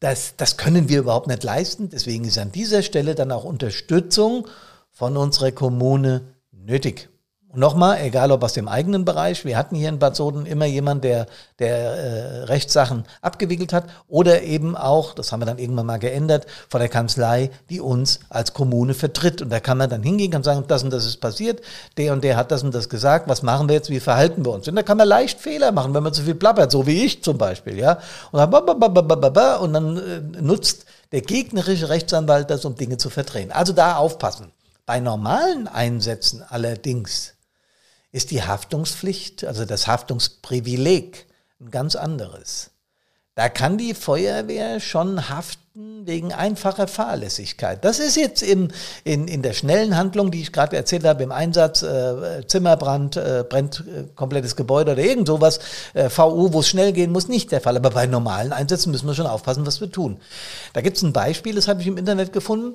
das, 0.00 0.34
das 0.36 0.56
können 0.56 0.88
wir 0.88 0.98
überhaupt 1.00 1.26
nicht 1.26 1.44
leisten. 1.44 1.90
Deswegen 1.90 2.24
ist 2.24 2.38
an 2.38 2.52
dieser 2.52 2.82
Stelle 2.82 3.14
dann 3.14 3.30
auch 3.30 3.44
Unterstützung 3.44 4.48
von 4.90 5.16
unserer 5.16 5.52
Kommune 5.52 6.34
nötig. 6.52 7.08
Nochmal, 7.52 7.98
egal 8.02 8.30
ob 8.30 8.44
aus 8.44 8.52
dem 8.52 8.68
eigenen 8.68 9.04
Bereich, 9.04 9.44
wir 9.44 9.56
hatten 9.56 9.74
hier 9.74 9.88
in 9.88 9.98
Bad 9.98 10.14
Soden 10.14 10.46
immer 10.46 10.66
jemand, 10.66 11.02
der, 11.02 11.26
der 11.58 11.76
äh, 11.76 12.42
Rechtssachen 12.44 13.04
abgewickelt 13.22 13.72
hat 13.72 13.86
oder 14.06 14.42
eben 14.42 14.76
auch, 14.76 15.14
das 15.14 15.32
haben 15.32 15.40
wir 15.40 15.46
dann 15.46 15.58
irgendwann 15.58 15.86
mal 15.86 15.98
geändert, 15.98 16.46
von 16.68 16.78
der 16.78 16.88
Kanzlei, 16.88 17.50
die 17.68 17.80
uns 17.80 18.20
als 18.28 18.54
Kommune 18.54 18.94
vertritt. 18.94 19.42
Und 19.42 19.50
da 19.50 19.58
kann 19.58 19.78
man 19.78 19.90
dann 19.90 20.04
hingehen 20.04 20.32
und 20.36 20.44
sagen, 20.44 20.64
das 20.68 20.84
und 20.84 20.92
das 20.92 21.04
ist 21.04 21.16
passiert, 21.16 21.60
der 21.96 22.12
und 22.12 22.22
der 22.22 22.36
hat 22.36 22.52
das 22.52 22.62
und 22.62 22.72
das 22.72 22.88
gesagt, 22.88 23.28
was 23.28 23.42
machen 23.42 23.68
wir 23.68 23.74
jetzt, 23.74 23.90
wie 23.90 23.98
verhalten 23.98 24.44
wir 24.44 24.52
uns? 24.52 24.68
Und 24.68 24.76
da 24.76 24.84
kann 24.84 24.98
man 24.98 25.08
leicht 25.08 25.40
Fehler 25.40 25.72
machen, 25.72 25.92
wenn 25.92 26.04
man 26.04 26.14
zu 26.14 26.22
viel 26.22 26.36
plappert, 26.36 26.70
so 26.70 26.86
wie 26.86 27.04
ich 27.04 27.24
zum 27.24 27.36
Beispiel, 27.36 27.76
ja. 27.76 27.98
Und 28.30 28.38
dann, 28.38 28.54
und 28.54 29.72
dann 29.72 29.96
äh, 29.96 30.40
nutzt 30.40 30.84
der 31.10 31.22
gegnerische 31.22 31.88
Rechtsanwalt 31.88 32.48
das, 32.48 32.64
um 32.64 32.76
Dinge 32.76 32.96
zu 32.96 33.10
verdrehen. 33.10 33.50
Also 33.50 33.72
da 33.72 33.96
aufpassen. 33.96 34.52
Bei 34.86 35.00
normalen 35.00 35.66
Einsätzen 35.66 36.44
allerdings 36.48 37.34
ist 38.12 38.30
die 38.30 38.42
Haftungspflicht, 38.42 39.44
also 39.44 39.64
das 39.64 39.86
Haftungsprivileg, 39.86 41.26
ein 41.60 41.70
ganz 41.70 41.94
anderes. 41.96 42.70
Da 43.34 43.48
kann 43.48 43.78
die 43.78 43.94
Feuerwehr 43.94 44.80
schon 44.80 45.28
haften 45.28 46.04
wegen 46.04 46.32
einfacher 46.32 46.88
Fahrlässigkeit. 46.88 47.84
Das 47.84 48.00
ist 48.00 48.16
jetzt 48.16 48.42
in, 48.42 48.72
in, 49.04 49.28
in 49.28 49.40
der 49.40 49.52
schnellen 49.52 49.96
Handlung, 49.96 50.30
die 50.30 50.42
ich 50.42 50.52
gerade 50.52 50.76
erzählt 50.76 51.04
habe, 51.04 51.22
im 51.22 51.30
Einsatz, 51.30 51.82
äh, 51.82 52.46
Zimmerbrand, 52.46 53.16
äh, 53.16 53.44
brennt 53.48 53.84
äh, 53.86 54.04
komplettes 54.14 54.56
Gebäude 54.56 54.92
oder 54.92 55.02
irgend 55.02 55.28
sowas, 55.28 55.60
äh, 55.94 56.10
VU, 56.10 56.52
wo 56.52 56.60
es 56.60 56.68
schnell 56.68 56.92
gehen 56.92 57.12
muss, 57.12 57.28
nicht 57.28 57.52
der 57.52 57.60
Fall. 57.60 57.76
Aber 57.76 57.90
bei 57.90 58.06
normalen 58.06 58.52
Einsätzen 58.52 58.90
müssen 58.90 59.06
wir 59.06 59.14
schon 59.14 59.26
aufpassen, 59.26 59.64
was 59.64 59.80
wir 59.80 59.90
tun. 59.90 60.20
Da 60.72 60.80
gibt 60.80 60.96
es 60.96 61.02
ein 61.02 61.12
Beispiel, 61.12 61.54
das 61.54 61.68
habe 61.68 61.80
ich 61.80 61.86
im 61.86 61.96
Internet 61.96 62.32
gefunden. 62.32 62.74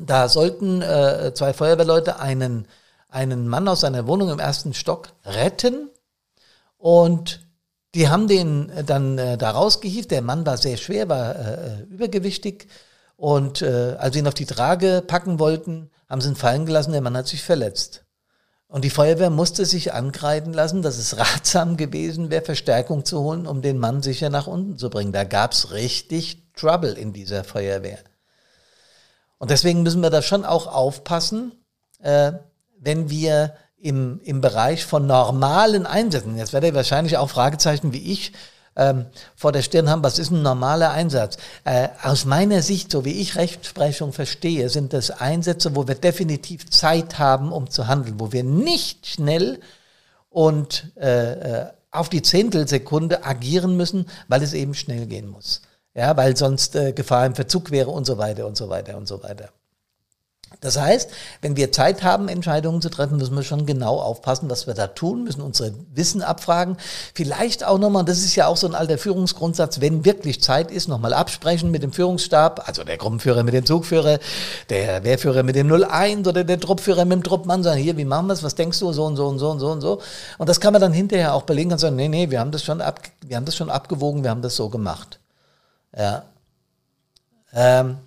Da 0.00 0.28
sollten 0.28 0.82
äh, 0.82 1.32
zwei 1.34 1.52
Feuerwehrleute 1.52 2.20
einen 2.20 2.68
einen 3.14 3.46
Mann 3.48 3.68
aus 3.68 3.80
seiner 3.80 4.06
Wohnung 4.06 4.28
im 4.30 4.40
ersten 4.40 4.74
Stock 4.74 5.10
retten 5.24 5.88
und 6.76 7.40
die 7.94 8.08
haben 8.08 8.26
den 8.26 8.72
dann 8.86 9.18
äh, 9.18 9.38
da 9.38 9.52
rausgehievt. 9.52 10.10
Der 10.10 10.20
Mann 10.20 10.44
war 10.44 10.56
sehr 10.56 10.76
schwer, 10.76 11.08
war 11.08 11.36
äh, 11.36 11.82
übergewichtig 11.82 12.66
und 13.16 13.62
äh, 13.62 13.94
als 13.98 14.14
sie 14.14 14.18
ihn 14.18 14.26
auf 14.26 14.34
die 14.34 14.46
Trage 14.46 15.02
packen 15.06 15.38
wollten, 15.38 15.90
haben 16.08 16.20
sie 16.20 16.30
ihn 16.30 16.36
fallen 16.36 16.66
gelassen. 16.66 16.90
Der 16.90 17.00
Mann 17.00 17.16
hat 17.16 17.28
sich 17.28 17.42
verletzt. 17.42 18.04
Und 18.66 18.84
die 18.84 18.90
Feuerwehr 18.90 19.30
musste 19.30 19.64
sich 19.64 19.92
angreifen 19.92 20.52
lassen, 20.52 20.82
dass 20.82 20.98
es 20.98 21.16
ratsam 21.18 21.76
gewesen 21.76 22.30
wäre, 22.30 22.44
Verstärkung 22.44 23.04
zu 23.04 23.20
holen, 23.20 23.46
um 23.46 23.62
den 23.62 23.78
Mann 23.78 24.02
sicher 24.02 24.28
nach 24.28 24.48
unten 24.48 24.76
zu 24.76 24.90
bringen. 24.90 25.12
Da 25.12 25.22
gab 25.22 25.52
es 25.52 25.70
richtig 25.70 26.52
Trouble 26.56 26.94
in 26.94 27.12
dieser 27.12 27.44
Feuerwehr. 27.44 28.00
Und 29.38 29.52
deswegen 29.52 29.84
müssen 29.84 30.00
wir 30.00 30.10
da 30.10 30.22
schon 30.22 30.44
auch 30.44 30.66
aufpassen, 30.66 31.52
äh, 32.00 32.32
wenn 32.84 33.10
wir 33.10 33.54
im, 33.76 34.20
im 34.24 34.40
Bereich 34.40 34.84
von 34.84 35.06
normalen 35.06 35.86
Einsätzen, 35.86 36.36
jetzt 36.36 36.52
werdet 36.52 36.70
ihr 36.70 36.76
wahrscheinlich 36.76 37.16
auch 37.16 37.28
Fragezeichen 37.28 37.92
wie 37.92 38.12
ich 38.12 38.32
ähm, 38.76 39.06
vor 39.36 39.52
der 39.52 39.62
Stirn 39.62 39.88
haben, 39.88 40.02
was 40.02 40.18
ist 40.18 40.30
ein 40.30 40.42
normaler 40.42 40.90
Einsatz? 40.90 41.36
Äh, 41.64 41.88
aus 42.02 42.24
meiner 42.24 42.62
Sicht, 42.62 42.90
so 42.90 43.04
wie 43.04 43.20
ich 43.20 43.36
Rechtsprechung 43.36 44.12
verstehe, 44.12 44.68
sind 44.68 44.92
das 44.92 45.10
Einsätze, 45.10 45.76
wo 45.76 45.86
wir 45.86 45.94
definitiv 45.94 46.70
Zeit 46.70 47.18
haben, 47.18 47.52
um 47.52 47.70
zu 47.70 47.86
handeln, 47.86 48.18
wo 48.18 48.32
wir 48.32 48.42
nicht 48.42 49.06
schnell 49.06 49.60
und 50.30 50.92
äh, 50.96 51.62
äh 51.62 51.66
auf 51.94 52.08
die 52.08 52.22
Zehntelsekunde 52.22 53.24
agieren 53.24 53.76
müssen, 53.76 54.06
weil 54.26 54.42
es 54.42 54.52
eben 54.52 54.74
schnell 54.74 55.06
gehen 55.06 55.28
muss. 55.28 55.62
Ja, 55.94 56.16
weil 56.16 56.36
sonst 56.36 56.74
äh, 56.74 56.92
Gefahr 56.92 57.24
im 57.24 57.36
Verzug 57.36 57.70
wäre 57.70 57.90
und 57.90 58.04
so 58.04 58.18
weiter 58.18 58.48
und 58.48 58.56
so 58.56 58.68
weiter 58.68 58.96
und 58.96 59.06
so 59.06 59.22
weiter. 59.22 59.50
Das 60.64 60.80
heißt, 60.80 61.10
wenn 61.42 61.56
wir 61.56 61.72
Zeit 61.72 62.02
haben, 62.02 62.28
Entscheidungen 62.28 62.80
zu 62.80 62.88
treffen, 62.88 63.18
müssen 63.18 63.36
wir 63.36 63.42
schon 63.42 63.66
genau 63.66 64.00
aufpassen, 64.00 64.48
was 64.48 64.66
wir 64.66 64.72
da 64.72 64.86
tun, 64.86 65.24
müssen 65.24 65.42
unser 65.42 65.70
Wissen 65.94 66.22
abfragen. 66.22 66.78
Vielleicht 67.14 67.64
auch 67.64 67.78
nochmal, 67.78 68.04
das 68.04 68.18
ist 68.18 68.34
ja 68.34 68.46
auch 68.46 68.56
so 68.56 68.66
ein 68.66 68.74
alter 68.74 68.96
Führungsgrundsatz, 68.96 69.82
wenn 69.82 70.06
wirklich 70.06 70.42
Zeit 70.42 70.70
ist, 70.70 70.88
nochmal 70.88 71.12
absprechen 71.12 71.70
mit 71.70 71.82
dem 71.82 71.92
Führungsstab, 71.92 72.66
also 72.66 72.82
der 72.82 72.96
Gruppenführer 72.96 73.42
mit 73.42 73.52
dem 73.52 73.66
Zugführer, 73.66 74.18
der 74.70 75.04
Wehrführer 75.04 75.42
mit 75.42 75.54
dem 75.54 75.70
01 75.70 76.26
oder 76.26 76.44
der 76.44 76.58
Truppführer 76.58 77.04
mit 77.04 77.18
dem 77.18 77.22
Truppmann, 77.22 77.62
sagen, 77.62 77.78
hier, 77.78 77.98
wie 77.98 78.06
machen 78.06 78.28
wir 78.28 78.32
es, 78.32 78.42
was 78.42 78.54
denkst 78.54 78.78
du, 78.78 78.90
so 78.92 79.04
und 79.04 79.16
so 79.16 79.26
und 79.26 79.38
so 79.38 79.50
und 79.50 79.60
so 79.60 79.70
und 79.70 79.82
so. 79.82 80.00
Und 80.38 80.48
das 80.48 80.60
kann 80.60 80.72
man 80.72 80.80
dann 80.80 80.94
hinterher 80.94 81.34
auch 81.34 81.42
belegen 81.42 81.72
und 81.72 81.78
sagen, 81.78 81.96
nee, 81.96 82.08
nee, 82.08 82.30
wir 82.30 82.40
haben 82.40 82.52
das 82.52 82.64
schon, 82.64 82.80
ab, 82.80 83.00
wir 83.22 83.36
haben 83.36 83.44
das 83.44 83.54
schon 83.54 83.68
abgewogen, 83.68 84.22
wir 84.22 84.30
haben 84.30 84.42
das 84.42 84.56
so 84.56 84.70
gemacht. 84.70 85.20
Ja. 85.94 86.22
Ähm. 87.52 87.98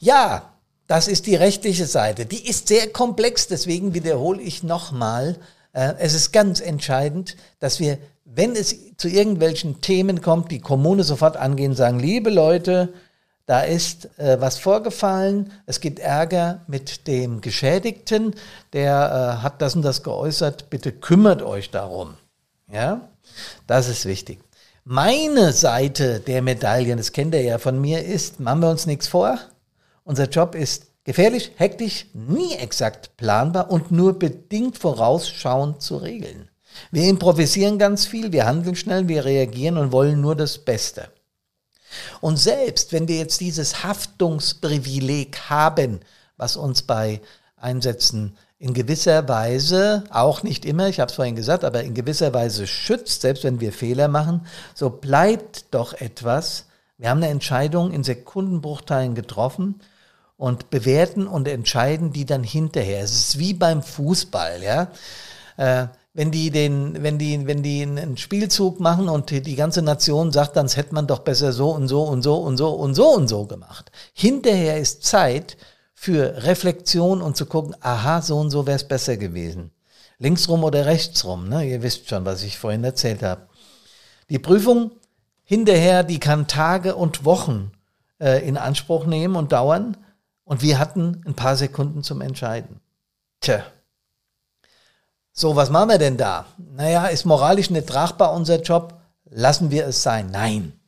Ja, 0.00 0.53
das 0.86 1.08
ist 1.08 1.26
die 1.26 1.34
rechtliche 1.34 1.86
Seite. 1.86 2.26
Die 2.26 2.46
ist 2.48 2.68
sehr 2.68 2.88
komplex, 2.88 3.46
deswegen 3.46 3.94
wiederhole 3.94 4.42
ich 4.42 4.62
nochmal, 4.62 5.36
äh, 5.72 5.94
es 5.98 6.14
ist 6.14 6.32
ganz 6.32 6.60
entscheidend, 6.60 7.36
dass 7.58 7.80
wir, 7.80 7.98
wenn 8.24 8.52
es 8.52 8.96
zu 8.96 9.08
irgendwelchen 9.08 9.80
Themen 9.80 10.20
kommt, 10.20 10.50
die 10.50 10.60
Kommune 10.60 11.04
sofort 11.04 11.36
angehen, 11.36 11.74
sagen, 11.74 11.98
liebe 11.98 12.30
Leute, 12.30 12.92
da 13.46 13.60
ist 13.60 14.18
äh, 14.18 14.40
was 14.40 14.58
vorgefallen, 14.58 15.52
es 15.66 15.80
gibt 15.80 15.98
Ärger 15.98 16.62
mit 16.66 17.06
dem 17.06 17.40
Geschädigten, 17.40 18.34
der 18.72 19.38
äh, 19.40 19.42
hat 19.42 19.60
das 19.60 19.74
und 19.74 19.82
das 19.82 20.02
geäußert, 20.02 20.70
bitte 20.70 20.92
kümmert 20.92 21.42
euch 21.42 21.70
darum. 21.70 22.14
Ja, 22.72 23.08
das 23.66 23.88
ist 23.88 24.06
wichtig. 24.06 24.40
Meine 24.84 25.52
Seite 25.52 26.20
der 26.20 26.42
Medaillen, 26.42 26.98
das 26.98 27.12
kennt 27.12 27.34
ihr 27.34 27.42
ja 27.42 27.58
von 27.58 27.80
mir, 27.80 28.04
ist, 28.04 28.40
machen 28.40 28.60
wir 28.60 28.70
uns 28.70 28.86
nichts 28.86 29.08
vor, 29.08 29.38
unser 30.04 30.28
Job 30.28 30.54
ist 30.54 30.86
gefährlich, 31.04 31.52
hektisch, 31.56 32.06
nie 32.12 32.54
exakt 32.54 33.16
planbar 33.16 33.70
und 33.70 33.90
nur 33.90 34.18
bedingt 34.18 34.78
vorausschauend 34.78 35.82
zu 35.82 35.96
regeln. 35.96 36.48
Wir 36.90 37.08
improvisieren 37.08 37.78
ganz 37.78 38.06
viel, 38.06 38.32
wir 38.32 38.46
handeln 38.46 38.76
schnell, 38.76 39.08
wir 39.08 39.24
reagieren 39.24 39.78
und 39.78 39.92
wollen 39.92 40.20
nur 40.20 40.34
das 40.34 40.58
Beste. 40.58 41.08
Und 42.20 42.38
selbst 42.38 42.92
wenn 42.92 43.06
wir 43.06 43.18
jetzt 43.18 43.40
dieses 43.40 43.84
Haftungsprivileg 43.84 45.38
haben, 45.48 46.00
was 46.36 46.56
uns 46.56 46.82
bei 46.82 47.20
Einsätzen 47.56 48.36
in 48.58 48.74
gewisser 48.74 49.28
Weise, 49.28 50.04
auch 50.10 50.42
nicht 50.42 50.64
immer, 50.64 50.88
ich 50.88 50.98
habe 50.98 51.10
es 51.10 51.14
vorhin 51.14 51.36
gesagt, 51.36 51.64
aber 51.64 51.84
in 51.84 51.94
gewisser 51.94 52.32
Weise 52.32 52.66
schützt, 52.66 53.20
selbst 53.20 53.44
wenn 53.44 53.60
wir 53.60 53.72
Fehler 53.72 54.08
machen, 54.08 54.46
so 54.74 54.90
bleibt 54.90 55.66
doch 55.72 55.92
etwas. 55.92 56.66
Wir 56.98 57.10
haben 57.10 57.18
eine 57.18 57.28
Entscheidung 57.28 57.92
in 57.92 58.02
Sekundenbruchteilen 58.02 59.14
getroffen 59.14 59.80
und 60.36 60.70
bewerten 60.70 61.26
und 61.26 61.48
entscheiden 61.48 62.12
die 62.12 62.24
dann 62.24 62.42
hinterher. 62.42 63.02
Es 63.02 63.12
ist 63.12 63.38
wie 63.38 63.54
beim 63.54 63.82
Fußball, 63.82 64.62
ja. 64.62 64.88
Äh, 65.56 65.88
wenn 66.12 66.30
die 66.30 66.50
den, 66.50 67.02
wenn 67.02 67.18
die, 67.18 67.46
wenn 67.46 67.62
die 67.62 67.82
einen 67.82 68.16
Spielzug 68.16 68.78
machen 68.78 69.08
und 69.08 69.30
die 69.30 69.56
ganze 69.56 69.82
Nation 69.82 70.30
sagt, 70.30 70.56
dann 70.56 70.68
hätte 70.68 70.94
man 70.94 71.08
doch 71.08 71.20
besser 71.20 71.52
so 71.52 71.70
und 71.70 71.88
so 71.88 72.02
und 72.04 72.22
so 72.22 72.36
und 72.36 72.56
so 72.56 72.70
und 72.70 72.94
so 72.94 73.08
und 73.08 73.26
so 73.26 73.46
gemacht. 73.46 73.90
Hinterher 74.12 74.78
ist 74.78 75.02
Zeit 75.02 75.56
für 75.92 76.44
Reflexion 76.44 77.20
und 77.20 77.36
zu 77.36 77.46
gucken, 77.46 77.74
aha, 77.80 78.22
so 78.22 78.38
und 78.38 78.50
so 78.50 78.66
wäre 78.66 78.76
es 78.76 78.86
besser 78.86 79.16
gewesen. 79.16 79.72
Linksrum 80.18 80.62
oder 80.62 80.86
rechtsrum, 80.86 81.48
ne? 81.48 81.64
Ihr 81.64 81.82
wisst 81.82 82.08
schon, 82.08 82.24
was 82.24 82.44
ich 82.44 82.58
vorhin 82.58 82.84
erzählt 82.84 83.22
habe. 83.22 83.48
Die 84.30 84.38
Prüfung 84.38 84.92
hinterher, 85.42 86.04
die 86.04 86.20
kann 86.20 86.46
Tage 86.46 86.94
und 86.94 87.24
Wochen 87.24 87.72
äh, 88.20 88.46
in 88.46 88.56
Anspruch 88.56 89.06
nehmen 89.06 89.34
und 89.34 89.52
dauern. 89.52 89.96
Und 90.44 90.62
wir 90.62 90.78
hatten 90.78 91.22
ein 91.26 91.34
paar 91.34 91.56
Sekunden 91.56 92.02
zum 92.02 92.20
Entscheiden. 92.20 92.80
Tja. 93.40 93.64
So, 95.32 95.56
was 95.56 95.70
machen 95.70 95.88
wir 95.88 95.98
denn 95.98 96.16
da? 96.16 96.46
Naja, 96.58 97.06
ist 97.06 97.24
moralisch 97.24 97.70
nicht 97.70 97.88
tragbar 97.88 98.32
unser 98.32 98.60
Job? 98.62 99.00
Lassen 99.24 99.70
wir 99.70 99.86
es 99.86 100.02
sein. 100.02 100.30
Nein. 100.30 100.78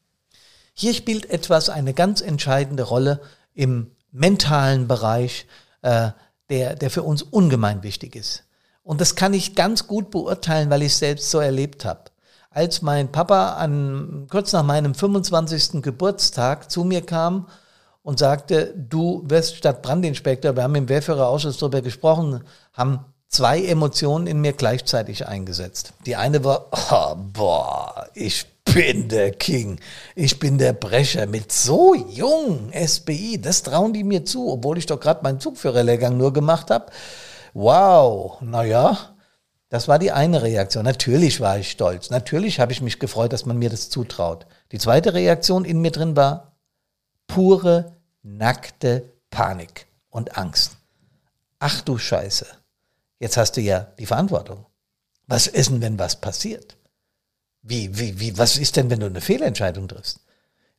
Hier 0.73 0.95
spielt 0.95 1.31
etwas 1.31 1.69
eine 1.69 1.95
ganz 1.95 2.21
entscheidende 2.21 2.83
Rolle 2.85 3.21
im 3.55 3.91
mentalen 4.13 4.87
Bereich, 4.87 5.47
äh, 5.83 6.11
der, 6.49 6.77
der 6.77 6.91
für 6.91 7.03
uns 7.03 7.23
ungemein 7.23 7.83
wichtig 7.83 8.15
ist. 8.15 8.45
Und 8.83 9.01
das 9.01 9.17
kann 9.17 9.35
ich 9.35 9.57
ganz 9.57 9.89
gut 9.89 10.11
beurteilen, 10.11 10.71
weil 10.71 10.83
ich 10.83 10.93
es 10.93 10.99
selbst 10.99 11.31
so 11.31 11.41
erlebt 11.41 11.85
habe. 11.85 12.05
Als 12.51 12.83
mein 12.83 13.11
Papa 13.11 13.55
an, 13.55 14.29
kurz 14.31 14.53
nach 14.53 14.63
meinem 14.63 14.95
25. 14.95 15.83
Geburtstag 15.83 16.71
zu 16.71 16.85
mir 16.85 17.05
kam 17.05 17.49
und 18.07 18.21
sagte, 18.21 18.73
du 18.77 19.25
wirst 19.27 19.57
Stadtbrandinspektor, 19.57 20.55
wir 20.55 20.63
haben 20.63 20.77
im 20.77 20.89
Wehrführerausschuss 20.89 21.59
darüber 21.59 21.83
gesprochen, 21.83 22.45
haben 22.73 23.05
zwei 23.27 23.65
Emotionen 23.65 24.29
in 24.29 24.41
mir 24.41 24.53
gleichzeitig 24.53 25.27
eingesetzt. 25.27 25.93
Die 26.07 26.15
eine 26.15 26.45
war, 26.45 26.67
oh, 26.71 27.17
boah, 27.33 28.07
ich 28.15 28.47
bin 28.65 29.09
der 29.09 29.33
King, 29.33 29.81
ich 30.15 30.39
bin 30.39 30.57
der 30.57 30.73
Brecher 30.73 31.27
mit 31.27 31.51
so 31.51 31.97
jung 31.97 32.71
SBI, 32.73 33.41
das 33.41 33.65
trauen 33.65 33.93
die 33.93 34.05
mir 34.05 34.25
zu, 34.25 34.53
obwohl 34.53 34.79
ich 34.79 34.87
doch 34.87 35.01
gerade 35.01 35.25
meinen 35.25 35.41
Zugführerlehrgang 35.41 36.17
nur 36.17 36.33
gemacht 36.33 36.71
habe. 36.71 36.87
Wow, 37.55 38.41
naja, 38.41 39.17
das 39.69 39.89
war 39.89 39.99
die 39.99 40.13
eine 40.13 40.43
Reaktion. 40.43 40.85
Natürlich 40.85 41.41
war 41.41 41.59
ich 41.59 41.73
stolz, 41.73 42.11
natürlich 42.11 42.61
habe 42.61 42.71
ich 42.71 42.81
mich 42.81 43.01
gefreut, 43.01 43.33
dass 43.33 43.47
man 43.47 43.59
mir 43.59 43.69
das 43.69 43.91
zutraut. 43.91 44.47
Die 44.71 44.79
zweite 44.79 45.13
Reaktion 45.13 45.65
in 45.65 45.81
mir 45.81 45.91
drin 45.91 46.15
war 46.15 46.53
pure, 47.27 47.96
nackte 48.27 49.13
Panik 49.31 49.87
und 50.11 50.37
Angst. 50.37 50.73
Ach 51.59 51.81
du 51.81 51.97
Scheiße, 51.97 52.47
jetzt 53.21 53.37
hast 53.37 53.53
du 53.57 53.61
ja 53.61 53.87
die 53.99 54.07
Verantwortung. 54.07 54.67
Was 55.27 55.47
ist 55.47 55.71
denn, 55.71 55.81
wenn 55.81 55.99
was 55.99 56.21
passiert? 56.21 56.77
Wie, 57.63 57.97
wie, 57.99 58.21
wie, 58.21 58.37
was 58.37 58.59
ist 58.59 58.77
denn, 58.77 58.91
wenn 58.91 59.01
du 59.01 59.07
eine 59.07 59.21
Fehlentscheidung 59.21 59.89
triffst? 59.89 60.21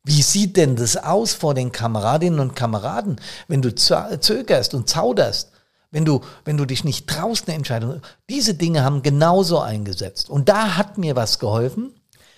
Wie 0.04 0.22
sieht 0.22 0.56
denn 0.56 0.76
das 0.76 0.96
aus 0.96 1.34
vor 1.34 1.54
den 1.54 1.72
Kameradinnen 1.72 2.40
und 2.40 2.56
Kameraden, 2.56 3.20
wenn 3.48 3.62
du 3.62 3.74
zögerst 3.76 4.74
und 4.74 4.88
zauderst? 4.88 5.52
Wenn 5.90 6.06
du, 6.06 6.22
wenn 6.46 6.58
du 6.58 6.66
dich 6.66 6.84
nicht 6.84 7.08
traust, 7.08 7.48
eine 7.48 7.58
Entscheidung. 7.58 8.02
Diese 8.30 8.54
Dinge 8.54 8.84
haben 8.84 9.02
genauso 9.02 9.60
eingesetzt. 9.60 10.30
Und 10.30 10.50
da 10.50 10.76
hat 10.78 10.98
mir 10.98 11.16
was 11.16 11.40
geholfen. 11.40 11.97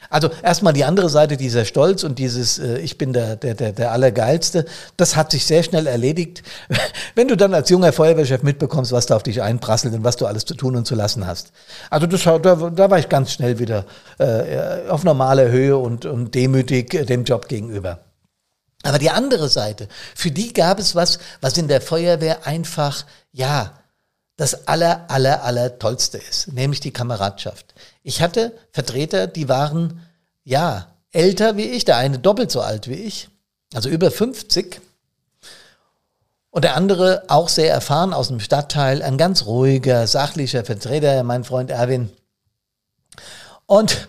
Also 0.09 0.29
erstmal 0.41 0.73
die 0.73 0.85
andere 0.85 1.09
Seite, 1.09 1.37
dieser 1.37 1.65
Stolz 1.65 2.03
und 2.03 2.17
dieses 2.17 2.57
äh, 2.57 2.79
Ich 2.79 2.97
bin 2.97 3.13
der, 3.13 3.35
der, 3.35 3.53
der, 3.53 3.71
der 3.73 3.91
Allergeilste, 3.91 4.65
das 4.97 5.15
hat 5.15 5.31
sich 5.31 5.45
sehr 5.45 5.61
schnell 5.61 5.85
erledigt, 5.85 6.41
wenn 7.15 7.27
du 7.27 7.37
dann 7.37 7.53
als 7.53 7.69
junger 7.69 7.93
Feuerwehrchef 7.93 8.41
mitbekommst, 8.41 8.91
was 8.91 9.05
da 9.05 9.15
auf 9.15 9.23
dich 9.23 9.41
einprasselt 9.41 9.93
und 9.93 10.03
was 10.03 10.17
du 10.17 10.25
alles 10.25 10.45
zu 10.45 10.55
tun 10.55 10.75
und 10.75 10.85
zu 10.85 10.95
lassen 10.95 11.27
hast. 11.27 11.51
Also 11.89 12.07
das, 12.07 12.23
da, 12.23 12.37
da 12.37 12.89
war 12.89 12.97
ich 12.97 13.09
ganz 13.09 13.31
schnell 13.33 13.59
wieder 13.59 13.85
äh, 14.17 14.89
auf 14.89 15.03
normaler 15.03 15.49
Höhe 15.49 15.77
und, 15.77 16.05
und 16.05 16.33
demütig 16.33 16.93
äh, 16.93 17.05
dem 17.05 17.23
Job 17.23 17.47
gegenüber. 17.47 17.99
Aber 18.83 18.97
die 18.97 19.09
andere 19.09 19.49
Seite, 19.49 19.89
für 20.15 20.31
die 20.31 20.53
gab 20.53 20.79
es 20.79 20.95
was, 20.95 21.19
was 21.41 21.57
in 21.57 21.67
der 21.67 21.81
Feuerwehr 21.81 22.47
einfach, 22.47 23.05
ja, 23.31 23.78
das 24.39 24.69
aller, 24.69 25.11
aller, 25.11 25.43
aller 25.43 25.79
Tollste 25.79 26.17
ist, 26.17 26.53
nämlich 26.53 26.79
die 26.79 26.93
Kameradschaft. 26.93 27.75
Ich 28.03 28.21
hatte 28.21 28.57
Vertreter, 28.71 29.27
die 29.27 29.49
waren, 29.49 30.01
ja, 30.45 30.95
älter 31.11 31.57
wie 31.57 31.65
ich, 31.65 31.83
der 31.83 31.97
eine 31.97 32.19
doppelt 32.19 32.49
so 32.49 32.61
alt 32.61 32.87
wie 32.87 32.93
ich, 32.93 33.27
also 33.73 33.89
über 33.89 34.09
50. 34.09 34.79
Und 36.51 36.63
der 36.63 36.77
andere 36.77 37.23
auch 37.27 37.49
sehr 37.49 37.73
erfahren 37.73 38.13
aus 38.13 38.29
dem 38.29 38.39
Stadtteil, 38.39 39.03
ein 39.03 39.17
ganz 39.17 39.45
ruhiger, 39.45 40.07
sachlicher 40.07 40.63
Vertreter, 40.63 41.21
mein 41.23 41.43
Freund 41.43 41.69
Erwin. 41.69 42.09
Und 43.65 44.07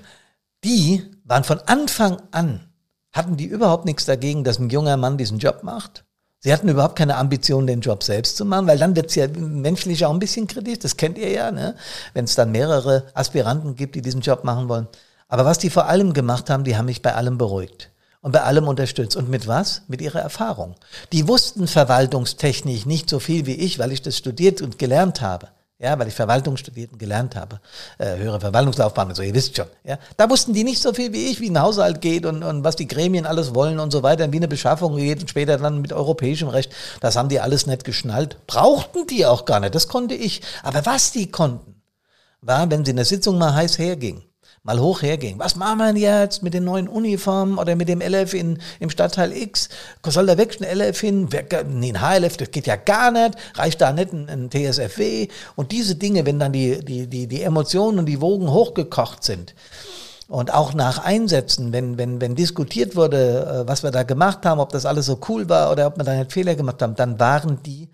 die 0.62 1.10
waren 1.24 1.42
von 1.42 1.58
Anfang 1.58 2.22
an, 2.30 2.70
hatten 3.10 3.36
die 3.36 3.46
überhaupt 3.46 3.84
nichts 3.84 4.04
dagegen, 4.04 4.44
dass 4.44 4.60
ein 4.60 4.70
junger 4.70 4.96
Mann 4.96 5.18
diesen 5.18 5.40
Job 5.40 5.64
macht. 5.64 6.04
Sie 6.42 6.52
hatten 6.52 6.68
überhaupt 6.68 6.96
keine 6.96 7.16
Ambition, 7.16 7.66
den 7.66 7.82
Job 7.82 8.02
selbst 8.02 8.38
zu 8.38 8.46
machen, 8.46 8.66
weil 8.66 8.78
dann 8.78 8.96
wird 8.96 9.10
es 9.10 9.14
ja 9.14 9.28
menschlich 9.28 10.06
auch 10.06 10.12
ein 10.12 10.18
bisschen 10.18 10.46
kritisch, 10.46 10.78
das 10.78 10.96
kennt 10.96 11.18
ihr 11.18 11.30
ja, 11.30 11.50
ne? 11.50 11.76
wenn 12.14 12.24
es 12.24 12.34
dann 12.34 12.50
mehrere 12.50 13.04
Aspiranten 13.12 13.76
gibt, 13.76 13.94
die 13.94 14.00
diesen 14.00 14.22
Job 14.22 14.42
machen 14.42 14.68
wollen. 14.68 14.88
Aber 15.28 15.44
was 15.44 15.58
die 15.58 15.68
vor 15.68 15.86
allem 15.86 16.14
gemacht 16.14 16.48
haben, 16.48 16.64
die 16.64 16.78
haben 16.78 16.86
mich 16.86 17.02
bei 17.02 17.14
allem 17.14 17.36
beruhigt 17.36 17.90
und 18.22 18.32
bei 18.32 18.42
allem 18.42 18.68
unterstützt. 18.68 19.16
Und 19.16 19.28
mit 19.28 19.46
was? 19.46 19.82
Mit 19.86 20.00
ihrer 20.00 20.20
Erfahrung. 20.20 20.76
Die 21.12 21.28
wussten 21.28 21.66
verwaltungstechnisch 21.66 22.86
nicht 22.86 23.10
so 23.10 23.20
viel 23.20 23.44
wie 23.44 23.54
ich, 23.54 23.78
weil 23.78 23.92
ich 23.92 24.02
das 24.02 24.16
studiert 24.16 24.62
und 24.62 24.78
gelernt 24.78 25.20
habe 25.20 25.48
ja, 25.80 25.98
weil 25.98 26.08
ich 26.08 26.14
Verwaltung 26.14 26.58
studiert 26.58 26.92
und 26.92 26.98
gelernt 26.98 27.36
habe, 27.36 27.58
äh, 27.98 28.16
höhere 28.16 28.38
Verwaltungslaufbahn 28.38 29.08
und 29.08 29.14
so, 29.14 29.22
ihr 29.22 29.34
wisst 29.34 29.56
schon, 29.56 29.66
ja. 29.82 29.98
Da 30.18 30.28
wussten 30.28 30.52
die 30.52 30.62
nicht 30.62 30.80
so 30.80 30.92
viel 30.92 31.12
wie 31.14 31.30
ich, 31.30 31.40
wie 31.40 31.48
ein 31.48 31.60
Haushalt 31.60 32.02
geht 32.02 32.26
und, 32.26 32.42
und 32.42 32.64
was 32.64 32.76
die 32.76 32.86
Gremien 32.86 33.24
alles 33.24 33.54
wollen 33.54 33.80
und 33.80 33.90
so 33.90 34.02
weiter, 34.02 34.30
wie 34.30 34.36
eine 34.36 34.48
Beschaffung 34.48 34.96
geht 34.96 35.22
und 35.22 35.30
später 35.30 35.56
dann 35.56 35.80
mit 35.80 35.94
europäischem 35.94 36.48
Recht, 36.48 36.70
das 37.00 37.16
haben 37.16 37.30
die 37.30 37.40
alles 37.40 37.66
nicht 37.66 37.84
geschnallt. 37.84 38.36
Brauchten 38.46 39.06
die 39.06 39.24
auch 39.24 39.46
gar 39.46 39.60
nicht, 39.60 39.74
das 39.74 39.88
konnte 39.88 40.14
ich. 40.14 40.42
Aber 40.62 40.84
was 40.84 41.12
die 41.12 41.30
konnten, 41.30 41.82
war, 42.42 42.70
wenn 42.70 42.84
sie 42.84 42.90
in 42.90 42.96
der 42.96 43.06
Sitzung 43.06 43.38
mal 43.38 43.54
heiß 43.54 43.78
herging, 43.78 44.22
mal 44.62 44.78
hoch 44.78 45.02
hergehen. 45.02 45.38
Was 45.38 45.56
machen 45.56 45.94
wir 45.94 46.20
jetzt 46.22 46.42
mit 46.42 46.52
den 46.54 46.64
neuen 46.64 46.88
Uniformen 46.88 47.58
oder 47.58 47.76
mit 47.76 47.88
dem 47.88 48.00
LF 48.00 48.34
in, 48.34 48.58
im 48.78 48.90
Stadtteil 48.90 49.32
X? 49.32 49.68
Soll 50.06 50.26
da 50.26 50.36
weg 50.36 50.58
ein 50.60 50.78
LF 50.78 51.00
hin? 51.00 51.28
Nee, 51.68 51.92
ein 51.94 52.00
HLF, 52.00 52.36
das 52.36 52.50
geht 52.50 52.66
ja 52.66 52.76
gar 52.76 53.10
nicht. 53.10 53.36
Reicht 53.54 53.80
da 53.80 53.92
nicht 53.92 54.12
ein, 54.12 54.28
ein 54.28 54.50
TSFW? 54.50 55.28
Und 55.56 55.72
diese 55.72 55.94
Dinge, 55.94 56.26
wenn 56.26 56.38
dann 56.38 56.52
die, 56.52 56.84
die, 56.84 57.06
die, 57.06 57.26
die 57.26 57.42
Emotionen 57.42 57.98
und 57.98 58.06
die 58.06 58.20
Wogen 58.20 58.50
hochgekocht 58.50 59.24
sind, 59.24 59.54
und 60.28 60.54
auch 60.54 60.74
nach 60.74 60.98
Einsätzen, 61.04 61.72
wenn, 61.72 61.98
wenn, 61.98 62.20
wenn 62.20 62.36
diskutiert 62.36 62.94
wurde, 62.94 63.64
äh, 63.64 63.68
was 63.68 63.82
wir 63.82 63.90
da 63.90 64.04
gemacht 64.04 64.46
haben, 64.46 64.60
ob 64.60 64.70
das 64.70 64.86
alles 64.86 65.06
so 65.06 65.18
cool 65.28 65.48
war 65.48 65.72
oder 65.72 65.88
ob 65.88 65.98
wir 65.98 66.04
da 66.04 66.14
nicht 66.14 66.32
Fehler 66.32 66.54
gemacht 66.54 66.80
haben, 66.82 66.94
dann 66.94 67.18
waren 67.18 67.60
die 67.64 67.90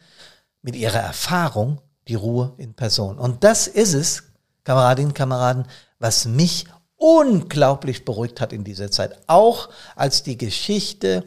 mit 0.60 0.76
ihrer 0.76 0.98
Erfahrung 0.98 1.80
die 2.08 2.14
Ruhe 2.14 2.52
in 2.58 2.74
Person. 2.74 3.18
Und 3.18 3.42
das 3.42 3.66
ist 3.68 3.94
es, 3.94 4.24
Kameradinnen 4.66 5.14
Kameraden, 5.14 5.66
was 6.00 6.26
mich 6.26 6.66
unglaublich 6.96 8.04
beruhigt 8.04 8.40
hat 8.40 8.52
in 8.52 8.64
dieser 8.64 8.90
Zeit. 8.90 9.16
Auch 9.28 9.68
als 9.94 10.24
die 10.24 10.36
Geschichte 10.36 11.24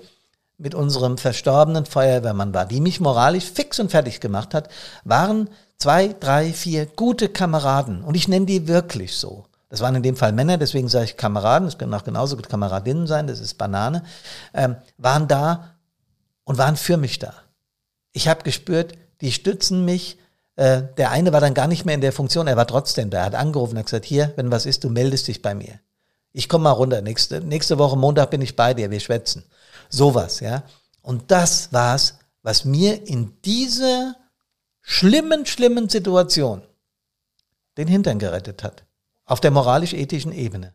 mit 0.58 0.75
unserem 0.75 1.17
verstorbenen 1.17 1.86
Feuerwehrmann 1.86 2.54
war, 2.54 2.65
die 2.65 2.82
mich 2.82 2.99
moralisch 2.99 3.45
fix 3.45 3.80
und 3.80 3.91
fertig 3.91 4.19
gemacht 4.19 4.54
hat, 4.54 4.67
waren 5.06 5.49
zwei, 5.78 6.13
drei, 6.19 6.52
vier 6.52 6.86
gute 6.86 7.30
Kameraden. 7.30 8.04
Und 8.04 8.15
ich 8.15 8.28
nenne 8.28 8.45
die 8.45 8.67
wirklich 8.67 9.15
so. 9.15 9.45
Das 9.69 9.80
waren 9.80 9.95
in 9.95 10.04
dem 10.04 10.17
Fall 10.17 10.34
Männer, 10.34 10.58
deswegen 10.58 10.89
sage 10.89 11.06
ich 11.06 11.15
Kameraden, 11.15 11.67
es 11.67 11.78
können 11.78 11.93
auch 11.93 12.04
genauso 12.04 12.36
gut 12.36 12.49
Kameradinnen 12.49 13.08
sein, 13.08 13.28
das 13.28 13.39
ist 13.39 13.54
Banane, 13.54 14.04
ähm, 14.54 14.75
waren 14.97 15.30
da 15.30 15.75
und 16.43 16.58
waren 16.58 16.75
für 16.75 16.97
mich 16.97 17.19
da. 17.19 17.34
Ich 18.12 18.28
habe 18.28 18.43
gespürt, 18.43 18.95
die 19.21 19.32
stützen 19.32 19.86
mich, 19.86 20.17
äh, 20.59 20.83
der 20.97 21.11
eine 21.11 21.31
war 21.31 21.39
dann 21.39 21.53
gar 21.53 21.67
nicht 21.67 21.85
mehr 21.85 21.95
in 21.95 22.01
der 22.01 22.11
Funktion, 22.11 22.47
er 22.47 22.57
war 22.57 22.67
trotzdem 22.67 23.09
da. 23.09 23.19
Er 23.19 23.25
hat 23.27 23.35
angerufen 23.35 23.75
und 23.75 23.79
hat 23.79 23.85
gesagt, 23.85 24.03
hier, 24.03 24.33
wenn 24.35 24.51
was 24.51 24.65
ist, 24.65 24.83
du 24.83 24.89
meldest 24.89 25.29
dich 25.29 25.41
bei 25.41 25.55
mir. 25.55 25.79
Ich 26.33 26.49
komme 26.49 26.65
mal 26.65 26.71
runter, 26.71 27.01
nächste, 27.01 27.39
nächste 27.39 27.77
Woche 27.77 27.95
Montag 27.95 28.29
bin 28.29 28.41
ich 28.41 28.57
bei 28.57 28.73
dir, 28.73 28.91
wir 28.91 28.99
schwätzen. 28.99 29.45
Sowas, 29.87 30.41
ja. 30.41 30.63
Und 31.01 31.31
das 31.31 31.71
war's, 31.71 32.19
was 32.43 32.65
mir 32.65 33.07
in 33.07 33.37
dieser 33.45 34.17
schlimmen, 34.81 35.45
schlimmen 35.45 35.87
Situation 35.87 36.61
den 37.77 37.87
Hintern 37.87 38.19
gerettet 38.19 38.61
hat. 38.61 38.83
Auf 39.23 39.39
der 39.39 39.51
moralisch-ethischen 39.51 40.33
Ebene. 40.33 40.73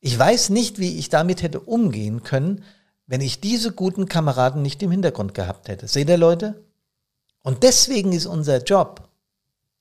Ich 0.00 0.18
weiß 0.18 0.50
nicht, 0.50 0.80
wie 0.80 0.98
ich 0.98 1.10
damit 1.10 1.42
hätte 1.42 1.60
umgehen 1.60 2.24
können, 2.24 2.64
wenn 3.06 3.20
ich 3.20 3.40
diese 3.40 3.70
guten 3.70 4.06
Kameraden 4.06 4.62
nicht 4.62 4.82
im 4.82 4.90
Hintergrund 4.90 5.32
gehabt 5.32 5.68
hätte. 5.68 5.86
Seht 5.86 6.08
ihr, 6.08 6.16
Leute? 6.16 6.64
Und 7.42 7.62
deswegen 7.62 8.12
ist 8.12 8.26
unser 8.26 8.64
Job 8.64 9.11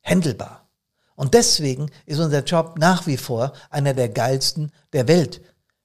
händelbar. 0.02 0.68
Und 1.16 1.34
deswegen 1.34 1.92
ist 2.06 2.20
unser 2.20 2.44
Job 2.44 2.78
nach 2.80 3.06
wie 3.08 3.18
vor 3.18 3.54
einer 3.70 3.94
der 3.94 4.10
geilsten 4.10 4.72
der 4.94 5.08
Welt. 5.08 5.42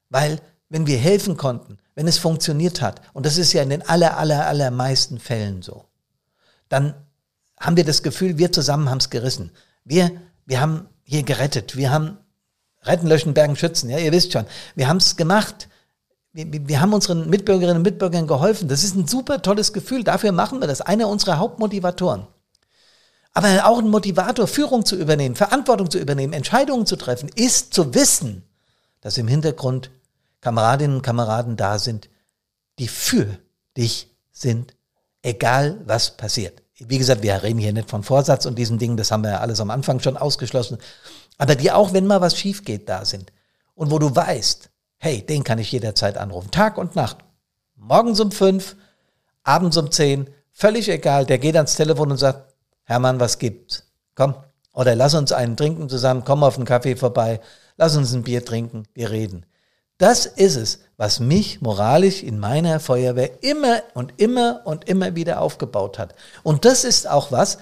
Weil, 0.09 0.41
wenn 0.69 0.87
wir 0.87 0.99
helfen 0.99 1.37
konnten, 1.37 1.79
wenn 1.95 2.09
es 2.09 2.19
funktioniert 2.19 2.81
hat, 2.81 3.03
und 3.13 3.27
das 3.27 3.37
ist 3.37 3.53
ja 3.53 3.63
in 3.63 3.71
den 3.71 3.83
aller, 3.83 4.17
aller, 4.17 4.47
allermeisten 4.47 5.19
Fällen 5.19 5.63
so, 5.63 5.85
dann 6.69 6.95
haben 7.61 7.77
wir 7.77 7.85
das 7.85 8.03
Gefühl, 8.03 8.39
wir 8.39 8.53
zusammen 8.53 8.89
haben 8.89 8.99
es 8.99 9.11
gerissen. 9.11 9.51
Wir, 9.85 10.11
wir 10.47 10.61
haben 10.61 10.89
hier 11.05 11.23
gerettet. 11.23 11.77
Wir 11.77 11.91
haben 11.91 12.19
retten, 12.83 13.07
löschen, 13.07 13.35
bergen, 13.35 13.57
schützen. 13.57 13.91
Ja, 13.91 13.99
ihr 13.99 14.13
wisst 14.13 14.33
schon. 14.33 14.47
Wir 14.75 14.89
haben 14.89 14.99
es 14.99 15.17
gemacht. 15.17 15.69
Wir, 16.33 16.47
wir 16.51 16.81
haben 16.81 16.93
unseren 16.93 17.29
Mitbürgerinnen 17.31 17.79
und 17.79 17.83
Mitbürgern 17.83 18.27
geholfen. 18.27 18.69
Das 18.69 18.85
ist 18.85 18.95
ein 18.97 19.07
super 19.07 19.43
tolles 19.43 19.73
Gefühl. 19.73 20.03
Dafür 20.05 20.33
machen 20.33 20.61
wir 20.61 20.67
das. 20.67 20.81
Einer 20.81 21.09
unserer 21.09 21.39
Hauptmotivatoren 21.39 22.27
aber 23.37 23.67
auch 23.67 23.79
ein 23.81 23.91
Motivator, 23.91 24.47
Führung 24.47 24.87
zu 24.87 24.97
übernehmen, 24.97 25.37
Verantwortung 25.37 25.91
zu 25.91 25.99
übernehmen, 25.99 26.33
Entscheidungen 26.33 26.87
zu 26.87 26.97
treffen, 26.97 27.29
ist 27.35 27.75
zu 27.75 27.93
wissen, 27.93 28.43
dass 29.03 29.19
im 29.19 29.29
Hintergrund 29.29 29.91
Kameradinnen 30.41 30.97
und 30.97 31.03
Kameraden 31.03 31.59
da 31.59 31.79
sind, 31.79 32.09
die 32.79 32.89
für 32.89 33.39
dich 33.77 34.11
sind, 34.33 34.75
egal 35.21 35.83
was 35.85 36.17
passiert. 36.17 36.63
Wie 36.79 36.97
gesagt, 36.97 37.23
wir 37.23 37.43
reden 37.43 37.59
hier 37.59 37.75
nicht 37.75 37.91
von 37.91 38.03
Vorsatz 38.03 38.47
und 38.47 38.57
diesen 38.57 38.79
Dingen, 38.79 38.97
das 38.97 39.11
haben 39.11 39.23
wir 39.23 39.33
ja 39.33 39.41
alles 39.41 39.61
am 39.61 39.71
Anfang 39.71 40.01
schon 40.01 40.17
ausgeschlossen, 40.17 40.79
aber 41.37 41.57
die 41.57 41.71
auch, 41.71 41.93
wenn 41.93 42.07
mal 42.07 42.23
was 42.23 42.39
schief 42.39 42.65
geht, 42.65 42.89
da 42.89 43.05
sind. 43.05 43.35
Und 43.75 43.91
wo 43.91 43.99
du 43.99 44.17
weißt, 44.17 44.71
hey, 44.97 45.21
den 45.21 45.45
kann 45.45 45.59
ich 45.59 45.71
jederzeit 45.73 46.17
anrufen, 46.17 46.51
Tag 46.51 46.79
und 46.79 46.97
Nacht. 46.97 47.19
Morgens 47.75 48.19
um 48.19 48.33
fünf, 48.33 48.77
abends 49.43 49.77
um 49.77 49.91
zehn, 49.91 50.31
völlig 50.53 50.89
egal, 50.89 51.27
der 51.27 51.39
geht 51.39 51.57
ans 51.57 51.75
Telefon 51.75 52.11
und 52.13 52.17
sagt, 52.17 52.56
Hermann, 52.87 53.21
was 53.21 53.39
gibt's? 53.39 53.85
Komm. 54.15 54.35
Oder 54.73 54.95
lass 54.95 55.15
uns 55.15 55.33
einen 55.33 55.57
trinken 55.57 55.89
zusammen, 55.89 56.23
komm 56.25 56.45
auf 56.45 56.57
einen 56.57 56.67
Kaffee 56.67 56.97
vorbei, 56.97 57.41
lass 57.77 57.97
uns 57.97 58.13
ein 58.13 58.23
Bier 58.23 58.45
trinken, 58.45 58.85
wir 58.95 59.11
reden. 59.11 59.45
Das 59.99 60.27
ist 60.27 60.57
es, 60.57 60.81
was 60.97 61.19
mich 61.21 61.63
moralisch 61.63 62.23
in 62.23 62.39
meiner 62.39 62.81
Feuerwehr 62.81 63.43
immer 63.43 63.83
und 63.95 64.13
immer 64.21 64.61
und 64.65 64.89
immer 64.89 65.15
wieder 65.15 65.41
aufgebaut 65.41 65.99
hat. 65.99 66.15
Und 66.43 66.65
das 66.65 66.85
ist 66.85 67.09
auch 67.09 67.33
was, 67.33 67.59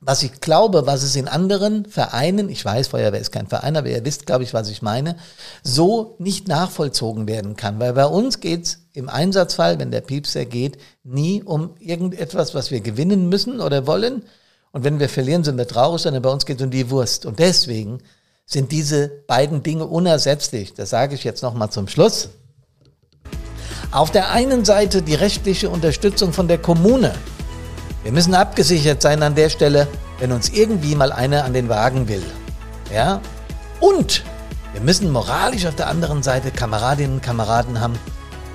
was 0.00 0.22
ich 0.22 0.40
glaube, 0.40 0.86
was 0.86 1.02
es 1.02 1.16
in 1.16 1.26
anderen 1.26 1.86
Vereinen, 1.86 2.50
ich 2.50 2.64
weiß, 2.64 2.88
Feuerwehr 2.88 3.20
ist 3.20 3.32
kein 3.32 3.46
Verein, 3.46 3.76
aber 3.76 3.88
ihr 3.88 4.04
wisst, 4.04 4.26
glaube 4.26 4.44
ich, 4.44 4.52
was 4.52 4.68
ich 4.68 4.82
meine, 4.82 5.16
so 5.62 6.16
nicht 6.18 6.48
nachvollzogen 6.48 7.26
werden 7.26 7.56
kann. 7.56 7.80
Weil 7.80 7.94
bei 7.94 8.06
uns 8.06 8.40
geht's 8.40 8.80
im 8.92 9.08
Einsatzfall, 9.08 9.78
wenn 9.78 9.90
der 9.90 10.02
Piepser 10.02 10.44
geht, 10.44 10.78
nie 11.02 11.42
um 11.42 11.74
irgendetwas, 11.80 12.54
was 12.54 12.70
wir 12.70 12.80
gewinnen 12.80 13.28
müssen 13.28 13.60
oder 13.60 13.86
wollen. 13.86 14.22
Und 14.70 14.84
wenn 14.84 15.00
wir 15.00 15.08
verlieren, 15.08 15.44
sind 15.44 15.56
wir 15.56 15.66
traurig, 15.66 16.02
sondern 16.02 16.22
bei 16.22 16.30
uns 16.30 16.44
geht 16.44 16.58
es 16.58 16.64
um 16.64 16.70
die 16.70 16.90
Wurst. 16.90 17.24
Und 17.24 17.38
deswegen 17.38 18.00
sind 18.44 18.72
diese 18.72 19.08
beiden 19.26 19.62
Dinge 19.62 19.86
unersetzlich. 19.86 20.74
Das 20.74 20.90
sage 20.90 21.14
ich 21.14 21.24
jetzt 21.24 21.42
nochmal 21.42 21.70
zum 21.70 21.88
Schluss. 21.88 22.28
Auf 23.92 24.10
der 24.10 24.30
einen 24.30 24.66
Seite 24.66 25.00
die 25.00 25.14
rechtliche 25.14 25.70
Unterstützung 25.70 26.32
von 26.32 26.48
der 26.48 26.58
Kommune 26.58 27.14
wir 28.06 28.12
müssen 28.12 28.36
abgesichert 28.36 29.02
sein 29.02 29.20
an 29.24 29.34
der 29.34 29.48
Stelle, 29.48 29.88
wenn 30.20 30.30
uns 30.30 30.50
irgendwie 30.50 30.94
mal 30.94 31.10
einer 31.10 31.42
an 31.42 31.52
den 31.52 31.68
Wagen 31.68 32.06
will. 32.06 32.22
Ja? 32.94 33.20
Und 33.80 34.22
wir 34.74 34.80
müssen 34.80 35.10
moralisch 35.10 35.66
auf 35.66 35.74
der 35.74 35.88
anderen 35.88 36.22
Seite 36.22 36.52
Kameradinnen 36.52 37.14
und 37.14 37.22
Kameraden 37.24 37.80
haben, 37.80 37.98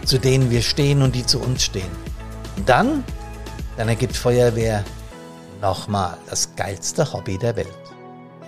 zu 0.05 0.19
denen 0.19 0.51
wir 0.51 0.61
stehen 0.61 1.01
und 1.01 1.15
die 1.15 1.25
zu 1.25 1.41
uns 1.41 1.65
stehen. 1.65 1.91
Und 2.55 2.69
dann, 2.69 3.03
dann 3.75 3.89
ergibt 3.89 4.15
Feuerwehr 4.15 4.85
nochmal 5.61 6.15
das 6.29 6.55
geilste 6.55 7.11
Hobby 7.11 7.37
der 7.37 7.57
Welt. 7.57 7.67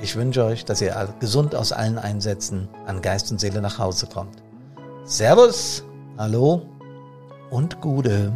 Ich 0.02 0.16
wünsche 0.16 0.46
euch, 0.46 0.64
dass 0.64 0.80
ihr 0.80 1.14
gesund 1.20 1.54
aus 1.54 1.74
allen 1.74 1.98
Einsätzen 1.98 2.70
an 2.88 3.02
Geist 3.02 3.30
und 3.30 3.42
Seele 3.42 3.60
nach 3.60 3.78
Hause 3.78 4.08
kommt. 4.08 4.42
Servus, 5.04 5.84
hallo 6.18 6.62
und 7.50 7.82
Gude. 7.82 8.32